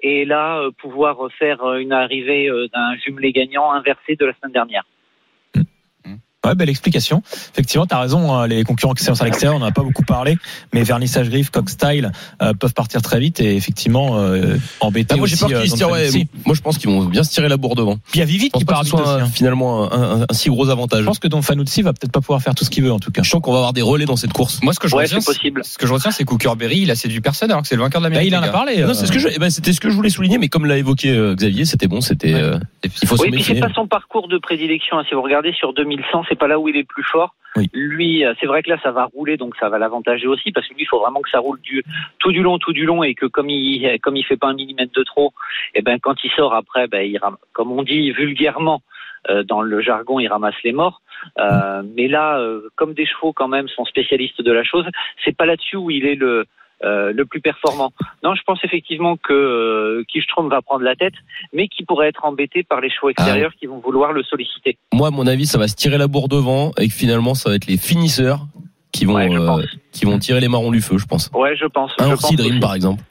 [0.00, 4.32] et là euh, pouvoir faire euh, une arrivée euh, d'un jumelé gagnant inversé de la
[4.34, 4.84] semaine dernière.
[6.46, 7.20] Ouais, belle explication.
[7.52, 9.82] Effectivement, tu as raison, hein, les concurrents qui sont à l'extérieur, on n'en a pas
[9.82, 10.36] beaucoup parlé,
[10.72, 15.16] mais Vernissage Griffe, Coq Style euh, peuvent partir très vite et effectivement euh, embêter Ah,
[15.16, 15.90] moi j'ai aussi, peur euh, se tirent.
[15.90, 17.96] ouais, moi je pense qu'ils vont bien se tirer la bourre devant.
[17.96, 19.10] Puis il y a pense qui part soit aussi.
[19.10, 19.28] un- hein.
[19.34, 21.00] finalement un, un- un si gros avantage.
[21.00, 23.00] Je pense que Don Fanuzzi va peut-être pas pouvoir faire tout ce qu'il veut en
[23.00, 23.24] tout cas.
[23.24, 24.60] Je sens qu'on va avoir des relais dans cette course.
[24.62, 25.20] Moi, ce que je Ouais, retiens.
[25.20, 26.24] Ce que je retiens, c'est
[26.56, 28.32] Berry, il a séduit personne alors que c'est le vainqueur de Là, l'Amérique.
[28.32, 28.76] il en a parlé.
[28.82, 30.48] Non, euh, c'est ce que je, eh ben, c'était ce que je voulais souligner, mais
[30.48, 32.32] comme l'a évoqué euh, Xavier, c'était bon, c'était.
[32.34, 32.52] Ouais.
[32.84, 34.98] il faut se Oui, puis c'est pas son parcours de prédilection.
[34.98, 35.02] hein.
[35.08, 37.34] Si vous regardez sur 2100, c'est pas là où il est plus fort.
[37.56, 37.68] Oui.
[37.72, 40.68] Lui, euh, c'est vrai que là, ça va rouler, donc ça va l'avantager aussi, parce
[40.68, 41.82] que lui, il faut vraiment que ça roule du,
[42.18, 44.54] tout du long, tout du long, et que comme il, comme il fait pas un
[44.54, 45.32] millimètre de trop,
[45.74, 48.82] et ben quand il sort après, ben il ram- comme on dit vulgairement
[49.30, 51.00] euh, dans le jargon, il ramasse les morts.
[51.38, 54.86] Euh, mais là, euh, comme des chevaux quand même sont spécialistes de la chose,
[55.24, 56.44] c'est pas là-dessus où il est le
[56.84, 57.92] euh, le plus performant.
[58.22, 61.14] Non, je pense effectivement que euh, Kijstrom va prendre la tête,
[61.52, 64.78] mais qui pourrait être embêté par les chevaux extérieurs qui vont vouloir le solliciter.
[64.92, 67.50] Moi, à mon avis, ça va se tirer la bourre devant et que finalement, ça
[67.50, 68.46] va être les finisseurs
[68.92, 69.62] qui vont, Ouais, euh,
[69.92, 71.30] qui vont tirer les marrons du feu, je pense.
[71.34, 71.92] Ouais, je pense.
[71.98, 73.02] Un je Dream, par exemple.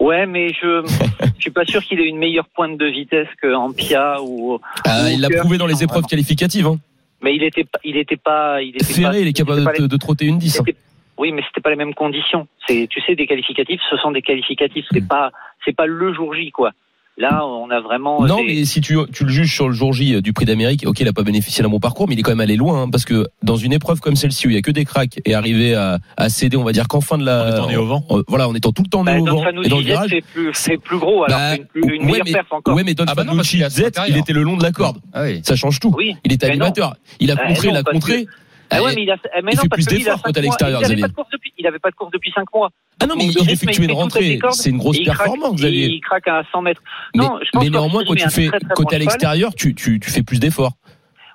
[0.00, 0.82] Ouais, mais je
[1.36, 4.58] je suis pas sûr qu'il ait une meilleure pointe de vitesse que Ampia ou.
[4.84, 6.66] Ah, ou il l'a prouvé dans les épreuves qualificatives.
[6.66, 6.78] Hein.
[7.20, 8.92] Mais il était pas, il était pas, il était pas.
[8.92, 10.58] Ferré, il est capable pas de, les- de trotter une 10.
[10.60, 10.62] hein.
[10.66, 10.78] c'était-
[11.22, 12.48] Oui, mais c'était pas les mêmes conditions.
[12.66, 14.84] C'est, tu sais, des qualificatifs, ce sont des qualificatifs.
[14.92, 15.30] C'est pas,
[15.64, 16.72] c'est pas le jour J, quoi.
[17.18, 18.24] Là, on a vraiment.
[18.24, 20.46] Non, des- mais si tu, tu le juges sur le jour J euh, du prix
[20.46, 22.56] d'Amérique, ok, il a pas bénéficié d'un bon parcours, mais il est quand même allé
[22.56, 24.86] loin, hein, parce que dans une épreuve comme celle-ci où il y a que des
[24.86, 27.80] cracks et arriver à, à céder, on va dire qu'en fin de la, En étant
[27.82, 28.04] au vent.
[28.08, 30.08] en- voilà, en étant tout le temps Bah, né au vent et dans le virage.
[30.10, 32.46] c'est plus, c'est plus gros, alors Bah, c'est une, plus- une ouais, meilleure mais- perf
[32.52, 32.74] encore.
[32.74, 34.72] Ouais, mais Don Ah bah non, parce est Z, il était le long de la
[34.72, 34.96] corde.
[35.12, 35.42] Ah oui.
[35.44, 35.92] Ça change tout.
[35.94, 36.16] Oui.
[36.24, 36.64] Il était Mais non.
[36.64, 36.94] animateur.
[37.20, 38.26] Il a Bah, contré, non, il a contré.
[38.72, 40.36] Ah ouais, mais il a, eh, mais il non, fait parce plus il d'efforts quand
[40.36, 41.02] à l'extérieur, Il avait Xavier.
[41.02, 42.70] pas de course depuis, il avait pas de course depuis 5 mois.
[43.00, 44.38] Ah non, mais il rythme, effectue il une rentrée.
[44.52, 45.86] C'est une grosse il performance, Il, Xavier.
[45.86, 46.82] il craque à 100 mètres.
[47.14, 50.10] Mais, Non, je pense mais néanmoins, quand tu fais, quand à l'extérieur, tu, tu, tu
[50.10, 50.72] fais plus d'efforts.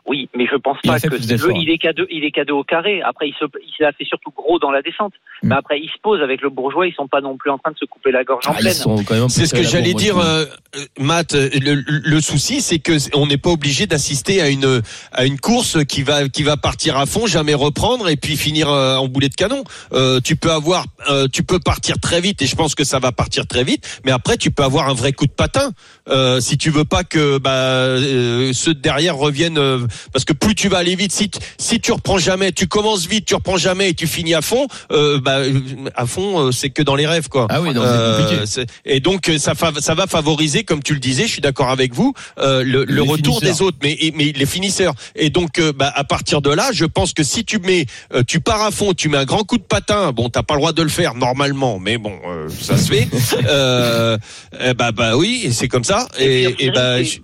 [0.07, 3.01] Oui, mais je pense pas que si il est cadeau, il est cadeau au carré.
[3.01, 5.11] Après, il se, il s'est fait surtout gros dans la descente.
[5.43, 5.49] Mm.
[5.49, 6.87] Mais après, il se pose avec le bourgeois.
[6.87, 8.61] Ils sont pas non plus en train de se couper la gorge en Ah, ils
[8.61, 8.73] pleine.
[8.73, 10.25] sont quand même un peu C'est ce que j'allais dire, trouve.
[10.25, 10.45] euh,
[10.77, 11.33] euh, Matt.
[11.35, 15.39] euh, Le, le souci, c'est que on n'est pas obligé d'assister à une à une
[15.39, 19.07] course qui va qui va partir à fond, jamais reprendre et puis finir euh, en
[19.09, 19.63] boulet de canon.
[19.91, 22.99] Euh, tu peux avoir, euh, tu peux partir très vite et je pense que ça
[22.99, 23.99] va partir très vite.
[24.05, 25.71] Mais après, tu peux avoir un vrai coup de patin
[26.07, 29.59] euh, si tu veux pas que bah, euh, ceux de derrière reviennent.
[30.05, 33.05] Euh, parce que plus tu vas aller vite, si si tu reprends jamais, tu commences
[33.07, 34.67] vite, tu reprends jamais et tu finis à fond.
[34.91, 35.39] Euh, bah,
[35.95, 37.47] à fond, euh, c'est que dans les rêves, quoi.
[37.49, 38.45] Ah oui, non, Euh, c'est compliqué.
[38.45, 41.41] c'est- et donc euh, ça, fa- ça va favoriser, comme tu le disais, je suis
[41.41, 43.55] d'accord avec vous, euh, le, le retour finisseurs.
[43.55, 44.93] des autres, mais, et- mais les finisseurs.
[45.15, 48.23] Et donc euh, bah, à partir de là, je pense que si tu mets, euh,
[48.27, 50.59] tu pars à fond, tu mets un grand coup de patin, bon, t'as pas le
[50.59, 53.07] droit de le faire normalement, mais bon, euh, ça se fait.
[53.47, 54.17] euh,
[54.63, 56.07] eh bah bah oui, et c'est comme ça.
[56.19, 57.19] Et, Et et bah, Orsi je-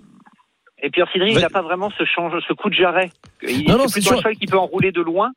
[0.84, 3.10] Et puis Orsi Dream, il n'a pas vraiment ce change, ce coup de jarret.
[3.42, 5.32] Il Non, non, c'est un cheval qui peut enrouler de loin,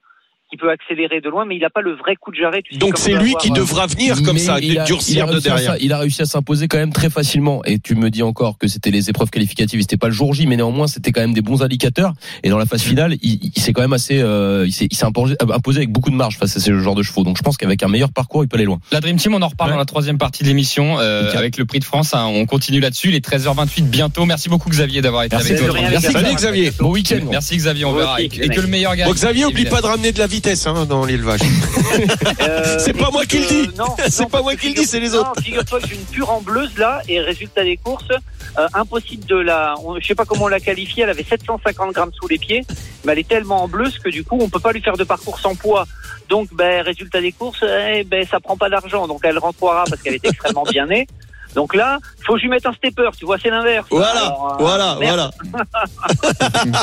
[0.50, 2.62] qui peut accélérer de loin, mais il n'a pas le vrai coup de jarret.
[2.64, 4.80] Tu donc c'est lui avoir, qui euh, devra venir comme Mais ça, il a- il
[4.80, 5.72] a durcir de réussi à derrière.
[5.74, 7.64] ça- il a réussi à s'imposer quand même très facilement.
[7.66, 10.48] Et tu me dis encore que c'était les épreuves qualificatives, c'était pas le jour J,
[10.48, 12.14] mais néanmoins c'était quand même des bons indicateurs.
[12.44, 15.06] Et dans la phase finale, il, il s'est quand même assez, euh, il s'est il
[15.06, 17.24] imposé, imposé avec beaucoup de marge face à ce genre de chevaux.
[17.24, 18.80] Donc je pense qu'avec un meilleur parcours, il peut aller loin.
[18.92, 19.76] La Dream Team, on en reparle Ouais.
[19.76, 22.14] dans la troisième partie de l'émission euh, avec le prix de France.
[22.14, 22.26] hein.
[22.28, 23.10] on continue là-dessus.
[23.10, 24.26] Il est 13h28 bientôt.
[24.26, 25.52] Merci beaucoup Xavier d'avoir été Merci.
[25.54, 25.74] avec de nous.
[25.90, 26.72] Merci, Xavier.
[26.80, 27.20] Bon week-end.
[27.30, 28.22] Merci Xavier, on verra.
[28.22, 29.12] Et, que le meilleur gagne.
[29.12, 31.40] Xavier, oublie pas de ramener de la vitesse hein, dans l'élevage.
[32.42, 33.70] Euh, C'est pas moi qui le dis.
[33.70, 35.34] euh, non, C'est pas moi qui le dis, c'est les autres.
[35.42, 39.36] Figure-toi que j'ai une pure en bleuse là, et résultat des courses, euh, impossible de
[39.38, 39.74] la.
[39.84, 42.64] on- je sais pas comment on l'a qualifiée, elle avait 750 grammes sous les pieds,
[43.04, 45.04] mais elle est tellement en bleuse que du coup, on peut pas lui faire de
[45.04, 45.86] parcours sans poids.
[46.30, 50.02] Donc, ben, résultat des courses, eh, ben, ça prend pas d'argent, donc elle rentrera parce
[50.04, 51.08] qu'elle est extrêmement bien née.
[51.56, 53.88] Donc là, faut que je lui mette un stepper, tu vois, c'est l'inverse.
[53.90, 55.32] Voilà, Alors, euh, voilà, merde.
[55.52, 55.62] voilà.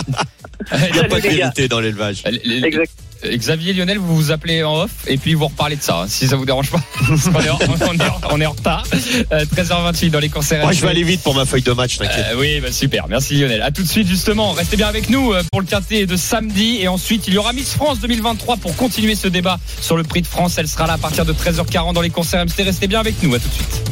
[0.88, 2.22] Il n'y a pas de vérité dans l'élevage.
[2.27, 2.90] Exact.
[3.24, 6.07] Euh, Xavier Lionel, vous vous appelez en off et puis vous reparlez de ça, hein,
[6.09, 6.79] si ça vous dérange pas.
[7.42, 8.85] Est en- on, est en, on est en retard.
[9.33, 10.62] Euh, 13h28 dans les concerts.
[10.62, 12.27] Moi, je vais aller vite pour ma feuille de match, t'inquiète.
[12.33, 13.62] Euh, oui, bah super, merci Lionel.
[13.62, 16.79] À tout de suite justement, restez bien avec nous euh, pour le quintet de samedi
[16.83, 20.20] et ensuite il y aura Miss France 2023 pour continuer ce débat sur le prix
[20.22, 20.59] de France.
[20.59, 22.62] Elle sera là à partir de 13h40 dans les concerts MC.
[22.62, 23.83] Restez bien avec nous, à tout de suite.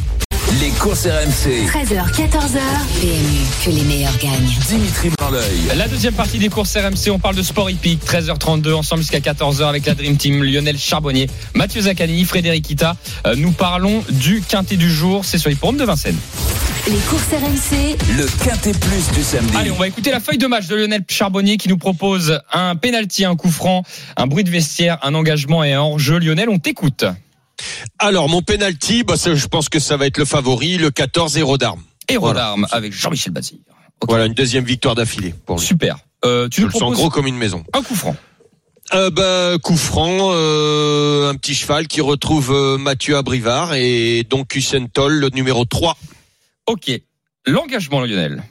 [0.62, 1.66] Les courses RMC.
[1.66, 2.60] 13h, 14h.
[3.00, 4.48] PMU, que les meilleurs gagnent.
[4.68, 5.76] Dimitri Blanc-L'œil.
[5.76, 9.64] La deuxième partie des courses RMC, on parle de sport hippique, 13h32 ensemble jusqu'à 14h
[9.64, 12.94] avec la Dream Team, Lionel Charbonnier, Mathieu Zaccani, Frédéric Ita.
[13.26, 16.18] Euh, nous parlons du quintet du jour, c'est sur l'hippodrome de Vincennes.
[16.86, 19.56] Les courses RMC, Le quintet plus du samedi.
[19.56, 22.76] Allez, on va écouter la feuille de match de Lionel Charbonnier qui nous propose un
[22.76, 23.82] penalty, un coup franc,
[24.16, 26.18] un bruit de vestiaire, un engagement et un hors-jeu.
[26.20, 27.04] Lionel, on t'écoute.
[27.98, 31.58] Alors, mon penalty, bah, je pense que ça va être le favori, le 14 héros
[31.58, 31.82] d'armes.
[32.08, 32.40] Héros Voilà.
[32.40, 33.58] d'armes avec Jean-Michel Bazir.
[34.08, 35.64] Voilà, une deuxième victoire d'affilée pour lui.
[35.66, 35.98] Super.
[36.24, 37.64] Euh, tu Je le sens gros comme une maison.
[37.72, 38.16] un coup franc.
[38.94, 44.54] Euh, bah, coup franc, euh, un petit cheval qui retrouve euh, Mathieu Abrivard et donc
[44.54, 45.96] Hussein Toll, le numéro 3.
[46.66, 46.90] Ok.
[47.46, 48.42] L'engagement, Lionel.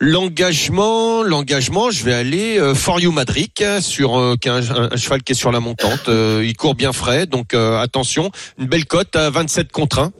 [0.00, 5.22] L'engagement, l'engagement, je vais aller euh, For You Madric hein, sur euh, un, un- cheval
[5.24, 6.08] qui est sur la montante.
[6.08, 10.12] Euh, il court bien frais, donc euh, attention, une belle cote à 27 contre 1.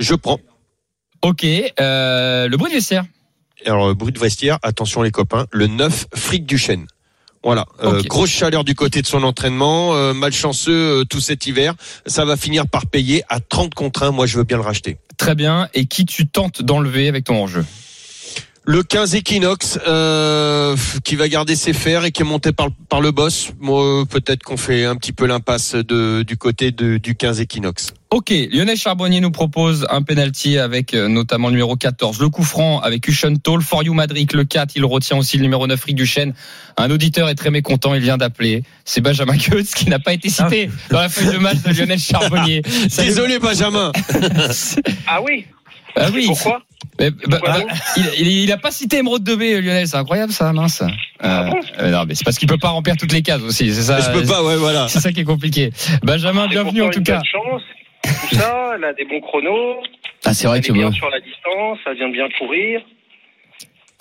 [0.00, 0.38] Je prends.
[1.22, 1.44] Ok.
[1.80, 3.04] Euh, le bruit de vestiaire.
[3.64, 6.86] Alors, euh, bruit de vestiaire, attention les copains, le 9 Fric du Chêne.
[7.42, 11.74] Voilà, Euh, grosse chaleur du côté de son entraînement, euh, malchanceux euh, tout cet hiver.
[12.06, 14.10] Ça va finir par payer à 30 contre 1.
[14.12, 14.98] Moi, je veux bien le racheter.
[15.16, 15.68] Très bien.
[15.74, 17.64] Et qui tu tentes d'enlever avec ton enjeu
[18.64, 23.00] Le 15 Equinox, euh, qui va garder ses fers et qui est monté par, par
[23.00, 23.50] le boss.
[23.58, 27.40] Moi, euh, peut-être qu'on fait un petit peu l'impasse de, du côté de, du 15
[27.40, 27.92] Equinox.
[28.10, 32.44] Ok, Lionel Charbonnier nous propose un penalty avec euh, notamment le numéro 14, le coup
[32.44, 35.82] franc avec Ushen Toll, For You Madrid, le 4, il retient aussi le numéro 9,
[35.82, 36.32] Rick Duchesne.
[36.76, 38.62] Un auditeur est très mécontent, il vient d'appeler.
[38.84, 41.98] C'est Benjamin Goetz qui n'a pas été cité dans la feuille de match de Lionel
[41.98, 42.62] Charbonnier.
[42.88, 43.08] Salut.
[43.08, 43.90] Désolé, Benjamin.
[45.08, 45.46] Ah oui
[45.96, 46.24] Ah oui.
[46.26, 46.62] Pourquoi
[46.98, 47.56] Mais, bah, bah,
[47.96, 50.82] il, il, il a pas cité Emeraude 2B, Lionel, c'est incroyable ça, mince.
[51.20, 53.72] Ah bon euh, non, mais c'est parce qu'il peut pas remplir toutes les cases aussi,
[53.74, 54.00] c'est ça.
[54.00, 54.88] je peux pas, ouais, voilà.
[54.88, 55.70] C'est ça qui est compliqué.
[56.02, 57.20] Benjamin, C'est bienvenue en tout cas.
[57.24, 57.62] chance.
[58.30, 59.76] Tout ça, elle a des bons chronos.
[60.24, 62.80] Ah, c'est vrai Elle que est bien sur la distance, elle vient bien courir.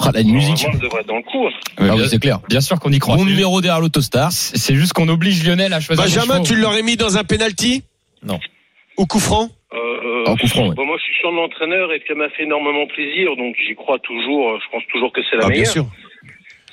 [0.03, 0.65] Ah, la musique.
[0.73, 1.45] Elle devrait être dans le coup.
[1.77, 2.39] Ah oui, c'est clair.
[2.49, 3.17] bien sûr qu'on y croit.
[3.17, 4.31] Bon numéro derrière l'autostar.
[4.31, 6.03] C'est c'est juste qu'on oblige Lionel à choisir.
[6.03, 7.83] Benjamin, tu l'aurais mis dans un penalty?
[8.23, 8.39] Non.
[8.97, 9.49] Ou coup franc?
[9.73, 10.75] Euh, En ouais.
[10.75, 13.75] bon, moi, je suis sur l'entraîneur et puis elle m'a fait énormément plaisir, donc j'y
[13.75, 14.59] crois toujours.
[14.59, 15.71] Je pense toujours que c'est la Ah, bien meilleure.
[15.71, 15.85] sûr.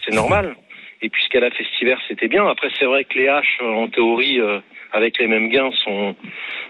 [0.05, 0.57] C'est normal.
[1.01, 2.47] Et puis ce qu'elle a fait cet hiver, c'était bien.
[2.49, 4.59] Après, c'est vrai que les H, euh, en théorie, euh,
[4.93, 6.17] avec les mêmes gains, sont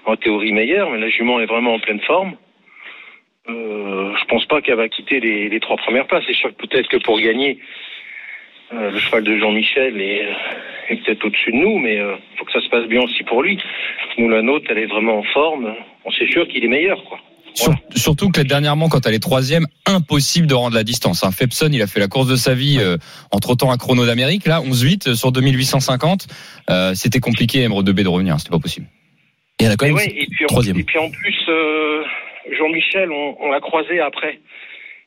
[0.04, 2.36] en théorie meilleurs, mais la jument est vraiment en pleine forme.
[3.48, 6.24] Euh, je pense pas qu'elle va quitter les, les trois premières places.
[6.26, 7.58] C'est sûr que peut-être que pour gagner,
[8.72, 10.26] euh, le cheval de Jean-Michel est,
[10.90, 13.42] est peut-être au-dessus de nous, mais euh, faut que ça se passe bien aussi pour
[13.42, 13.58] lui.
[14.18, 15.74] Nous, la nôtre, elle est vraiment en forme.
[16.04, 17.18] On sait sûr qu'il est meilleur, quoi.
[17.54, 21.24] Sur- surtout que dernièrement, quand elle est troisième, impossible de rendre la distance.
[21.24, 21.30] Hein.
[21.32, 22.98] Fepson, il a fait la course de sa vie euh,
[23.32, 26.26] entre temps un chrono d'Amérique, là, 11-8 sur 2850.
[26.70, 28.38] Euh, c'était compliqué, Emeraude 2B, de revenir.
[28.38, 28.86] C'était pas possible.
[29.58, 29.96] Et elle a quand même.
[29.96, 30.78] ouais, et, puis, en- troisième.
[30.78, 32.02] et puis en plus, euh,
[32.56, 34.38] Jean-Michel, on, on l'a croisé après.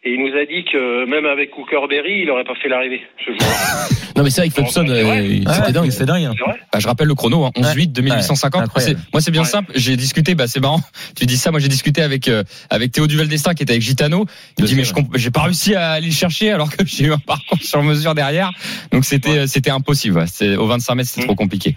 [0.04, 3.02] Et il nous a dit que même avec Cooker Berry, il n'aurait pas fait l'arrivée
[3.20, 3.88] ce jour-là.
[4.18, 5.00] Non, mais c'est vrai que C'est vrai.
[5.00, 5.90] euh, Ah, c'était dingue.
[5.90, 6.26] C'est dingue.
[6.26, 6.34] hein.
[6.74, 8.60] Bah, je rappelle le chrono, hein, 11-8, 2850.
[8.60, 9.00] Ouais, incroyable.
[9.02, 9.48] C'est- moi, c'est bien Ouais.
[9.48, 9.72] simple.
[9.74, 10.82] J'ai discuté, bah, c'est marrant.
[11.16, 13.82] Tu dis ça, moi, j'ai discuté avec, euh, avec Théo Duval d'Estaing qui était avec
[13.82, 14.26] Gitano.
[14.58, 16.86] Il me dit, mais je comp- j'ai pas réussi à aller le chercher alors que
[16.86, 18.52] j'ai eu un parcours sur mesure derrière.
[18.92, 20.18] Donc, c'était, euh, c'était impossible.
[20.18, 20.28] ouais.
[20.28, 21.28] C'est, au 25 mètres, c'était Mm.
[21.28, 21.76] trop compliqué.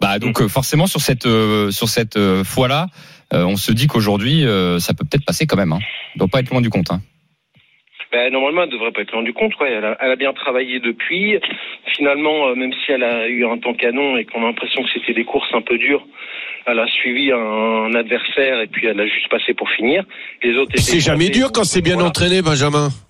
[0.00, 2.88] Bah, donc, euh, forcément, sur cette, euh, sur cette euh, fois-là,
[3.32, 5.72] euh, on se dit qu'aujourd'hui, euh, ça peut peut-être passer quand même.
[5.72, 5.78] Hein.
[6.16, 6.90] On doit pas être loin du compte.
[6.90, 7.00] Hein.
[8.12, 9.58] Ben, normalement, elle devrait pas être du compte.
[9.60, 9.72] Ouais.
[9.72, 11.38] Elle, a, elle a bien travaillé depuis.
[11.96, 14.88] Finalement, euh, même si elle a eu un temps canon et qu'on a l'impression que
[14.94, 16.04] c'était des courses un peu dures,
[16.66, 20.04] elle a suivi un, un adversaire et puis elle a juste passé pour finir.
[20.42, 20.72] Les autres.
[20.76, 22.08] C'est jamais dur quand c'est bien Voilà.
[22.10, 22.88] entraîné, Benjamin.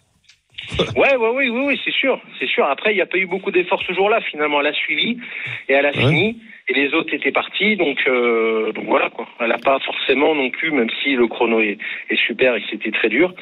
[0.96, 2.64] Ouais, ouais, oui, oui, oui, c'est sûr, c'est sûr.
[2.64, 4.20] Après, il n'y a pas eu beaucoup d'efforts ce jour-là.
[4.22, 5.16] Finalement, elle a suivi
[5.68, 5.98] et elle a Ouais.
[6.00, 6.36] fini.
[6.68, 9.28] Et les autres étaient partis, donc, euh, donc voilà quoi.
[9.38, 11.78] Elle n'a pas forcément non plus, même si le chrono est,
[12.10, 13.32] est super et que c'était très dur,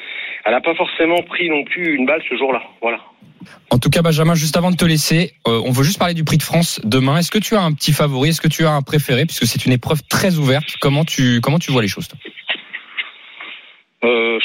[0.43, 2.61] elle n'a pas forcément pris non plus une balle ce jour-là.
[2.81, 2.99] Voilà.
[3.71, 6.23] En tout cas, Benjamin, juste avant de te laisser, euh, on veut juste parler du
[6.23, 7.17] Prix de France demain.
[7.17, 8.29] Est-ce que tu as un petit favori?
[8.29, 9.25] Est-ce que tu as un préféré?
[9.25, 10.75] Puisque c'est une épreuve très ouverte.
[10.79, 12.19] Comment tu, comment tu vois les choses toi?
[14.03, 14.39] Euh,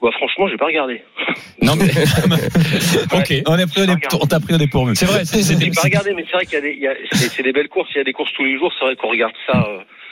[0.00, 1.02] bah, franchement, j'ai pas regardé.
[1.62, 1.86] Non, mais.
[3.14, 3.42] ok.
[3.46, 4.96] On a pris au dé- on t'a pris au dépourvu.
[4.96, 6.88] C'est vrai, c'est- J'ai pas regardé, mais c'est vrai qu'il y a des, il y
[6.88, 7.88] a- c'est, c'est des belles courses.
[7.94, 8.72] Il y a des courses tous les jours.
[8.78, 9.64] C'est vrai qu'on regarde ça.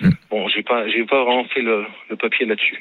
[0.05, 2.81] euh, bon, j'ai pas, j'ai pas vraiment fait le, le papier là-dessus.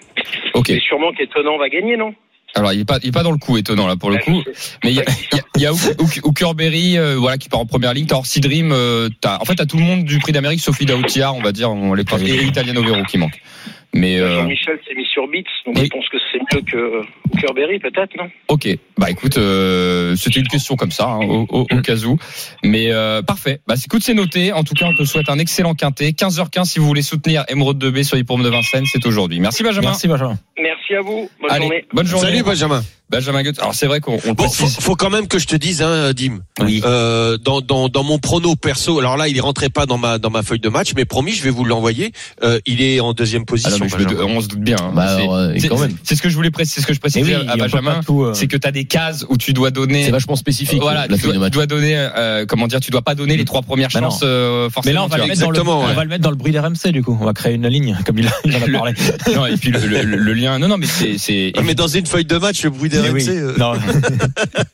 [0.54, 0.70] Ok.
[0.70, 2.14] Mais sûrement qu'étonnant va gagner, non?
[2.56, 4.44] Alors, il est pas, il est pas dans le coup étonnant là pour le coup.
[4.84, 5.04] Mais il y a,
[5.56, 8.06] il y a, y euh, voilà, qui part en première ligne.
[8.08, 8.72] T'as Orsi Dream.
[8.72, 11.52] euh, t'as, en fait, t'as tout le monde du Prix d'Amérique, Sophie Daoutiard, on va
[11.52, 13.40] dire, on les prend, et Italiano Vero qui manque.
[13.94, 15.86] Mais euh, Jean-Michel s'est mis sur Beats, donc Oui.
[15.86, 18.30] je pense que c'est mieux que Kerberry, peut-être, non?
[18.48, 18.68] Ok.
[18.98, 22.18] Bah écoute, euh, c'était une question comme ça, hein, au, au, au cas où.
[22.64, 23.62] Mais euh, parfait.
[23.68, 24.52] Bah écoute, c'est noté.
[24.54, 26.10] En tout cas, on te souhaite un excellent quintet.
[26.12, 29.40] 15h15 si vous voulez soutenir Emeraude 2B sur l'hippodrome de Vincennes, c'est aujourd'hui.
[29.40, 29.88] Merci Benjamin.
[29.90, 30.38] Merci Benjamin.
[30.60, 31.30] Merci à vous.
[31.42, 31.86] Bonne Allez, journée.
[31.94, 32.28] bonne journée.
[32.30, 32.84] Salut, Benjamin.
[33.10, 33.58] Benjamin Goetz.
[33.60, 36.40] Alors c'est vrai qu'on Bon, faut, faut quand même que je te dise, hein, Dim.
[36.62, 36.82] Oui.
[36.86, 40.20] Euh, dans, dans, dans mon prono perso, alors là, il est rentré pas dans ma
[40.20, 42.12] dans ma feuille de match, mais promis, je vais vous l'envoyer.
[42.44, 43.72] Euh, il est en deuxième Ah position.
[43.72, 44.34] non, mais je me- Benjamin.
[44.36, 44.76] on se doute bien.
[44.80, 44.92] hein.
[45.00, 45.96] Bah, C'est- alors, euh, c'est- quand même.
[46.04, 48.02] c'est ce que je voulais préciser, c'est ce que je Eh précisais oui, à Benjamin.
[48.10, 50.04] euh, C'est que tu as des cases où tu dois donner.
[50.06, 50.82] C'est vachement spécifique.
[50.82, 51.52] Voilà, la tu dois, de match.
[51.52, 54.22] tu dois donner, euh, comment dire, tu dois pas donner les trois premières Bah chances
[54.24, 54.94] euh, Mais forcément.
[55.02, 55.94] là, on va, le mettre dans le, Exactement, on ouais.
[55.94, 57.18] va le mettre dans le bruit d'RMC, du coup.
[57.20, 58.94] On va créer une ligne, comme il, a- il en a Le- parlé.
[59.36, 60.60] Non, et puis le, le- le- le lien.
[60.60, 63.00] Non, non, mais c'est, c'est Ah, mais dans une feuille de match, le bruit des
[63.00, 63.24] Mais oui.
[63.24, 63.74] RMC, euh, Non.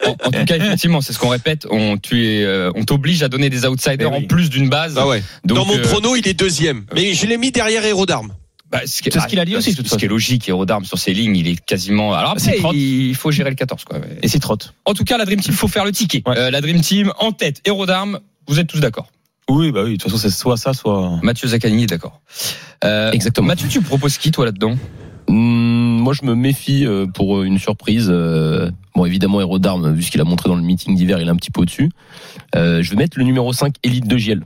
[0.05, 1.67] en, en tout cas effectivement, c'est ce qu'on répète.
[1.69, 4.23] On, euh, t'oblige à donner des outsiders Mais oui.
[4.23, 4.95] en plus d'une base.
[4.97, 5.23] Ah ouais.
[5.43, 6.83] Donc, dans mon euh, prono, il est deuxième.
[6.93, 8.31] Mais je l'ai mis derrière Héros d'Armes.
[8.71, 10.09] Bah, ce qui- C'est ce qu'il a dit bah, aussi, de Ce toute qui est
[10.09, 12.13] logique, Héros d'Armes sur ses lignes, il est quasiment.
[12.13, 12.75] Alors C'est après, trotte.
[12.75, 13.99] il faut gérer le 14, quoi.
[14.23, 14.73] Et s'il trotte.
[14.85, 16.23] En tout cas, la Dream Team, faut faire le ticket.
[16.25, 16.37] Ouais.
[16.37, 18.19] Euh, la Dream Team en tête, Héros d'Armes.
[18.47, 19.07] Vous êtes tous d'accord
[19.49, 19.91] Oui, bah oui.
[19.91, 21.19] De toute façon, c'est soit ça, soit.
[21.23, 22.21] Mathieu Zaccagni est d'accord.
[22.83, 23.47] Euh, Exactement.
[23.47, 24.75] Mathieu, tu proposes qui toi là-dedans?
[25.27, 28.07] Hum, moi, je me méfie euh, pour une surprise.
[28.11, 31.27] euh, Bon, évidemment, Héros d'Armes, vu ce qu'il a montré dans le meeting d'hiver, il
[31.27, 31.89] est un petit peu au-dessus.
[32.55, 34.43] Euh, je vais mettre le numéro 5, Elite de Giel,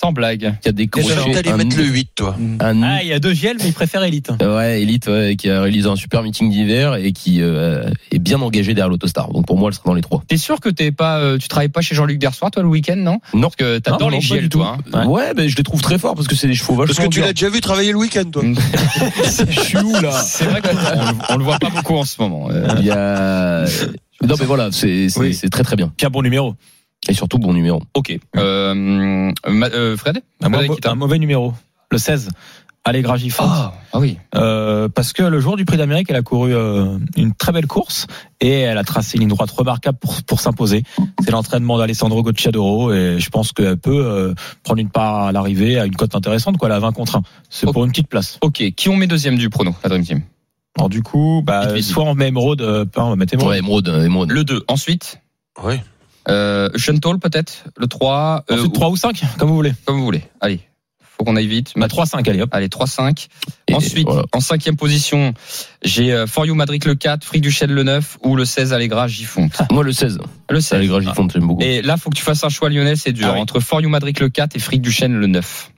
[0.00, 0.54] Sans blague.
[0.62, 2.34] qui a décroché T'allais un, mettre le 8, toi.
[2.60, 4.30] un Ah, il y a deux GL, mais il préfère Elite.
[4.40, 8.40] Ouais, Elite, ouais, qui a réalisé un super meeting d'hiver et qui euh, est bien
[8.40, 9.30] engagé derrière l'Autostar.
[9.32, 10.22] Donc pour moi, elle sera dans les trois.
[10.26, 12.96] T'es sûr que t'es pas, euh, tu travailles pas chez Jean-Luc Dersoir, toi, le week-end,
[12.96, 13.18] non?
[13.34, 13.42] Non.
[13.42, 14.78] Parce que t'adores Non, les GL, toi.
[14.94, 15.06] hein.
[15.06, 16.76] Ouais, mais je les trouve très forts parce que c'est des chevaux.
[16.76, 18.42] Parce que tu l'as déjà vu travailler le week-end, toi.
[18.42, 22.48] Je suis où là C'est vrai qu'on on le voit pas beaucoup en ce moment.
[22.50, 23.64] Euh, Il y a.
[24.22, 25.34] Non mais voilà, c'est c'est Oui.
[25.34, 25.92] c'est très très bien.
[26.02, 26.54] Un bon numéro.
[27.08, 27.82] Et surtout bon numéro.
[27.94, 28.18] ok.
[28.36, 31.54] Euh, ma- euh, Fred Un, mauvais numéro.
[31.90, 32.28] Le 16.
[32.82, 33.46] Allegra Gifford.
[33.50, 34.16] Ah, ah oui.
[34.34, 37.66] Euh, parce que le jour du Prix d'Amérique, elle a couru euh, une très belle
[37.66, 38.06] course
[38.40, 40.82] et elle a tracé une ligne droite remarquable pour, pour s'imposer.
[41.22, 45.78] C'est l'entraînement d'Alessandro Gocciadoro et je pense qu'elle peut euh, prendre une part à l'arrivée
[45.78, 47.22] à une cote intéressante, quoi, elle a 20 contre 1.
[47.50, 48.38] C'est pour une petite place.
[48.40, 48.62] Ok.
[48.74, 50.22] Qui on met deuxième du prono, la Dream Team?
[50.78, 53.34] Alors du coup, bah, Vite, vite, soit on met Emeraude, euh, pas, on va mettre
[53.34, 53.50] Emeraude.
[53.50, 54.30] Ouais, Émeraude, euh, Émeraude.
[54.30, 54.62] Le 2.
[54.68, 55.20] Ensuite,
[55.62, 55.82] Ouais.
[56.28, 57.64] Euh, Shuntal peut-être.
[57.76, 58.44] Le 3.
[58.50, 59.72] euh, Ensuite, 3 ou 5, comme vous voulez.
[59.84, 60.22] Comme vous voulez.
[60.40, 60.60] Allez.
[61.18, 61.72] Faut qu'on aille vite.
[61.76, 62.48] Bah, 3-5, allez hop.
[62.52, 63.26] Allez, 3-5.
[63.68, 64.24] Et Ensuite, voilà.
[64.32, 65.34] en cinquième position,
[65.82, 69.06] j'ai euh, For You Madrid le 4, Frick Duchel le 9 ou le 16 Allegra
[69.06, 69.52] Gifonte.
[69.70, 70.18] Moi le 16.
[70.48, 70.78] Le 16.
[70.78, 71.62] Allegra Gifonte, j'aime beaucoup.
[71.62, 73.26] Et là, faut que tu fasses un choix, Lionel, c'est dur.
[73.28, 73.40] Ah oui.
[73.40, 75.70] Entre For You Madrid le 4 et Frick Duchesne le 9.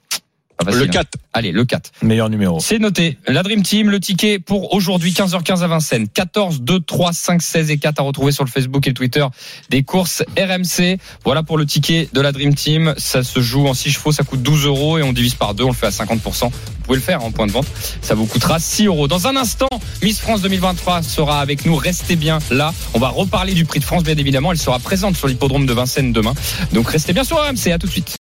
[0.64, 0.92] Pas facile, Le hein.
[0.92, 1.08] 4.
[1.32, 1.92] Allez, le 4.
[2.02, 2.60] Meilleur numéro.
[2.60, 3.18] C'est noté.
[3.26, 6.08] La Dream Team, le ticket pour aujourd'hui, 15h15 à Vincennes.
[6.08, 9.24] 14, 2, 3, 5, 16 et 4 à retrouver sur le Facebook et le Twitter
[9.70, 10.98] des courses RMC.
[11.24, 12.94] Voilà pour le ticket de la Dream Team.
[12.98, 15.64] Ça se joue en 6 chevaux, ça coûte 12 euros et on divise par 2,
[15.64, 16.50] on le fait à 50%.
[16.50, 16.50] Vous
[16.86, 17.66] pouvez le faire en point de vente.
[18.00, 19.08] Ça vous coûtera 6 euros.
[19.08, 19.68] Dans un instant,
[20.02, 21.76] Miss France 2023 sera avec nous.
[21.76, 22.74] Restez bien là.
[22.94, 24.52] On va reparler du prix de France, bien évidemment.
[24.52, 26.34] Elle sera présente sur l'hippodrome de Vincennes demain.
[26.72, 27.72] Donc restez bien sur RMC.
[27.72, 28.21] À tout de suite.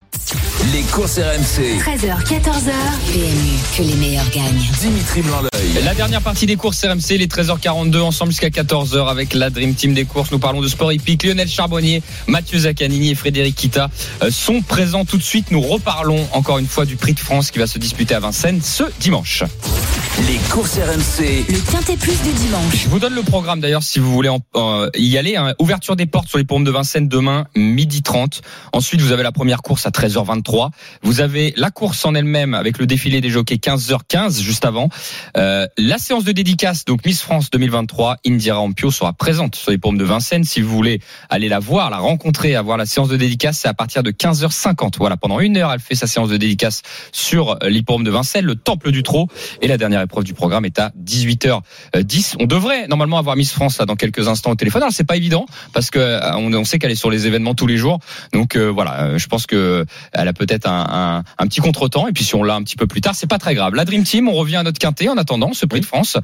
[0.72, 1.80] Les courses RMC.
[1.80, 2.72] 13h, 14h,
[3.12, 4.62] PMU, que les meilleurs gagnent.
[4.80, 5.82] Dimitri Blanc-L'œil.
[5.82, 9.94] La dernière partie des courses RMC, les 13h42, ensemble jusqu'à 14h avec la Dream Team
[9.94, 10.30] des courses.
[10.30, 11.24] Nous parlons de sport hippique.
[11.24, 13.90] Lionel Charbonnier, Mathieu Zaccanini et Frédéric Kita
[14.22, 15.50] euh, sont présents tout de suite.
[15.50, 18.60] Nous reparlons encore une fois du Prix de France qui va se disputer à Vincennes
[18.62, 19.44] ce dimanche.
[20.28, 21.46] Les courses RMC.
[21.48, 22.74] Le Quintet Plus du dimanche.
[22.84, 25.36] Je vous donne le programme d'ailleurs si vous voulez en- euh, y aller.
[25.36, 25.54] hein.
[25.58, 28.42] Ouverture des portes sur les pommes de Vincennes demain, midi 30.
[28.72, 30.70] Ensuite, vous avez la première course à 13h23.
[31.02, 34.90] Vous avez la course en elle-même avec le défilé des jockeys 15h15 juste avant.
[35.38, 39.78] Euh, la séance de dédicace, donc Miss France 2023, Indira Ampio sera présente sur les
[39.78, 40.44] pommes de Vincennes.
[40.44, 43.74] Si vous voulez aller la voir, la rencontrer, avoir la séance de dédicace, c'est à
[43.74, 44.98] partir de 15h50.
[44.98, 48.56] Voilà, pendant une heure, elle fait sa séance de dédicace sur l'hippodrome de Vincennes, le
[48.56, 49.26] temple du trot.
[49.62, 52.34] Et la dernière épreuve du programme est à 18h10.
[52.40, 54.82] On devrait normalement avoir Miss France là dans quelques instants au téléphone.
[54.82, 57.54] Alors c'est pas évident parce que euh, on, on sait qu'elle est sur les événements
[57.54, 58.00] tous les jours.
[58.32, 62.08] Donc euh, voilà, euh, je pense que elle a peut-être un, un, un petit contretemps.
[62.08, 63.74] Et puis si on l'a un petit peu plus tard, c'est pas très grave.
[63.74, 66.16] La Dream Team, on revient à notre quintet en attendant ce prix de France.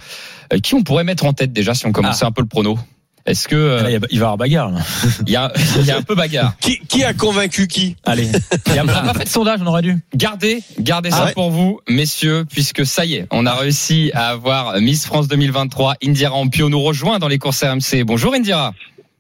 [0.53, 2.79] Euh, qui on pourrait mettre en tête déjà si on commençait un peu le prono?
[3.27, 4.71] Est-ce que euh, Là, il y a- il va y avoir bagarre.
[4.71, 4.79] là.
[5.27, 7.97] il y a, il y a un peu bagarre Qui, qui a convaincu qui?
[8.05, 8.29] Allez.
[8.67, 9.99] Il y a- on n'a pas fait de sondage, on aurait dû.
[10.15, 14.11] Gardez, gardez Ah ça ouais pour vous, messieurs, puisque ça y est, on a réussi
[14.15, 15.97] à avoir Miss France 2023.
[16.05, 18.05] Indira Ampio nous rejoint dans les courses RMC.
[18.05, 18.73] Bonjour Indira.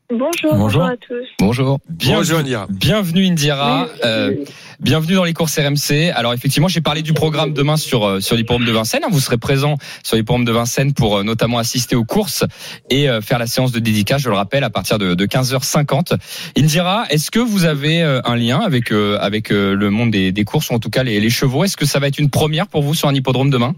[0.08, 0.58] Bonjour, Bonjour.
[0.58, 1.26] bonjour à tous.
[1.40, 1.78] Bonjour.
[1.88, 2.66] Bienvenue, Bonjour, Indira.
[2.70, 3.86] bienvenue Indira.
[3.92, 4.34] Oui, Euh,
[4.78, 6.12] bienvenue dans les courses RMC.
[6.14, 9.02] Alors effectivement, j'ai parlé du programme demain sur euh, sur l'hippodrome de Vincennes.
[9.10, 12.44] Vous serez présent sur l'hippodrome de Vincennes pour euh, notamment assister aux courses
[12.88, 14.22] et euh, faire la séance de dédicace.
[14.22, 16.16] Je le rappelle à partir de, de 15h50.
[16.56, 20.30] Indira, est-ce que vous avez euh, un lien avec euh, avec euh, le monde des,
[20.30, 21.64] des courses ou en tout cas les, les chevaux?
[21.64, 23.74] Est-ce que ça va être une première pour vous sur un hippodrome demain?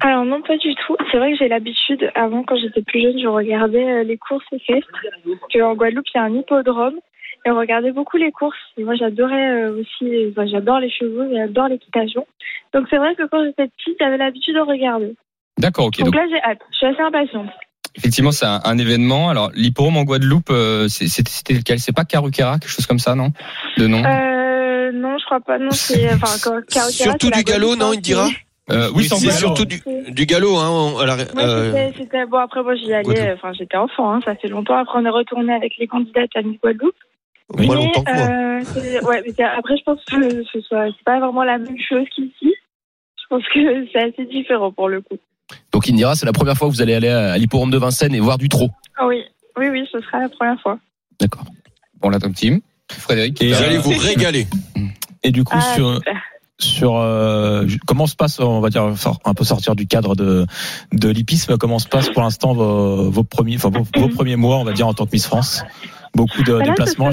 [0.00, 0.96] Alors non, pas du tout.
[1.10, 4.44] C'est vrai que j'ai l'habitude, avant quand j'étais plus jeune, je regardais euh, les courses
[4.52, 6.94] équestres, parce qu'en Guadeloupe, il y a un hippodrome,
[7.44, 8.56] et on regardait beaucoup les courses.
[8.78, 12.26] Et moi, j'adorais euh, aussi, enfin, j'adore les chevaux, j'adore l'équitation.
[12.72, 15.14] Donc c'est vrai que quand j'étais petite, j'avais l'habitude de regarder.
[15.58, 15.98] D'accord, ok.
[15.98, 16.60] Donc, Donc là, j'ai hâte.
[16.72, 17.50] Je suis assez impatiente.
[17.96, 19.28] effectivement, c'est un, un événement.
[19.28, 21.78] Alors l'hippodrome en Guadeloupe, euh, c'est- c'était lequel?
[21.78, 23.32] C'est pas Caruquera, quelque chose comme ça, non?
[23.76, 24.02] De nom?
[24.04, 25.58] Euh, non, je crois pas.
[25.58, 26.52] Non, c'est enfin
[26.90, 28.34] Surtout du galop, non, hein, Indira c'est-
[28.70, 30.68] Euh, Oui, c'est surtout du, du galop, hein.
[30.70, 32.38] on- à la- Ouais, euh, bon.
[32.38, 33.32] Après, moi, j'y allais.
[33.32, 34.12] Enfin, j'étais enfant.
[34.12, 34.76] Hein, ça fait longtemps.
[34.76, 36.94] Après, on est retourné avec les candidates à Guadeloupe.
[37.56, 38.22] Mais, longtemps que moi.
[38.22, 42.06] euh, ouais, mais après, je pense que ce soit, c'est pas vraiment la même chose
[42.14, 42.54] qu'ici.
[43.16, 45.16] Je pense que c'est assez différent pour le coup.
[45.72, 48.20] Donc Indira, c'est la première fois que vous allez aller à l'hippodrome de Vincennes et
[48.20, 48.70] voir du trot.
[48.96, 49.24] Ah oui,
[49.56, 50.78] oui, oui, ce sera la première fois.
[51.20, 51.44] D'accord.
[52.00, 52.60] Bon, la top team.
[52.92, 53.42] Frédéric.
[53.42, 54.46] Et, Vous allez vous régaler.
[55.24, 56.16] Et du coup, Ah, sur, super.
[56.62, 58.92] Sur euh, comment se passe, on va dire,
[59.24, 60.46] un peu sortir du cadre de,
[60.92, 64.56] de l'hippisme, comment se passe pour l'instant vos, vos premiers, enfin, vos, vos premiers mois,
[64.58, 65.64] on va dire, en tant que Miss France?
[66.14, 67.10] Beaucoup de Bah déplacements.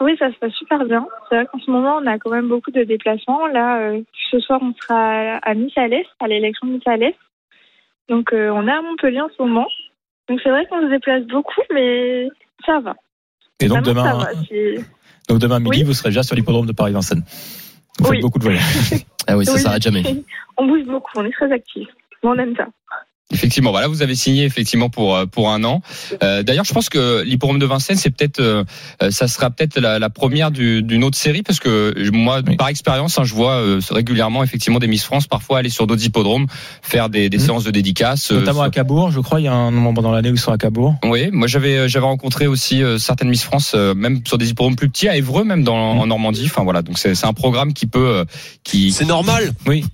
[0.00, 1.06] Oui, ça se passe super bien.
[1.28, 3.48] C'est vrai qu'en ce moment, on a quand même beaucoup de déplacements.
[3.48, 6.96] Là, euh, ce soir, on sera à Miss à l'Est, à l'élection de Miss à
[6.96, 7.16] l'Est.
[8.08, 9.66] Donc, euh, on est à Montpellier en ce moment.
[10.28, 12.28] Donc c'est vrai qu'on se déplace beaucoup, mais
[12.64, 12.94] ça va.
[13.60, 14.30] Et donc Vraiment, demain, va.
[15.28, 15.82] donc demain midi, Oui.
[15.84, 17.24] vous serez déjà sur l'hippodrome de Paris-Vincennes.
[17.98, 18.20] Vous faites Oui.
[18.20, 18.62] beaucoup de voyages.
[19.30, 19.60] Ah oui, ça Oui.
[19.60, 20.02] s'arrête jamais.
[20.56, 21.88] On bouge beaucoup, on est très actifs.
[22.22, 22.66] Mais on aime ça.
[23.30, 25.82] Effectivement, voilà, vous avez signé effectivement pour euh, pour un an.
[26.22, 28.64] Euh, D'ailleurs, je pense que l'hippodrome de Vincennes, c'est peut-être, euh,
[29.02, 32.56] euh, ça sera peut-être la, la première du- d'une autre série, parce que moi, Oui.
[32.56, 36.02] par expérience, hein, je vois euh, régulièrement effectivement des Miss France parfois aller sur d'autres
[36.06, 36.46] hippodromes
[36.80, 37.44] faire des, des Mhm.
[37.44, 38.32] séances de dédicaces.
[38.32, 40.40] euh, Notamment à Cabourg, je crois, il y a un moment dans l'année où ils
[40.40, 40.94] sont à Cabourg.
[41.04, 44.76] Oui, moi j'avais j'avais rencontré aussi euh, certaines Miss France, euh, même sur des hippodromes
[44.76, 46.44] plus petits, à Évreux, même dans en Normandie.
[46.46, 48.24] Enfin voilà, donc c'est c'est un programme qui peut euh,
[48.64, 49.52] qui C'est normal.
[49.66, 49.84] Oui.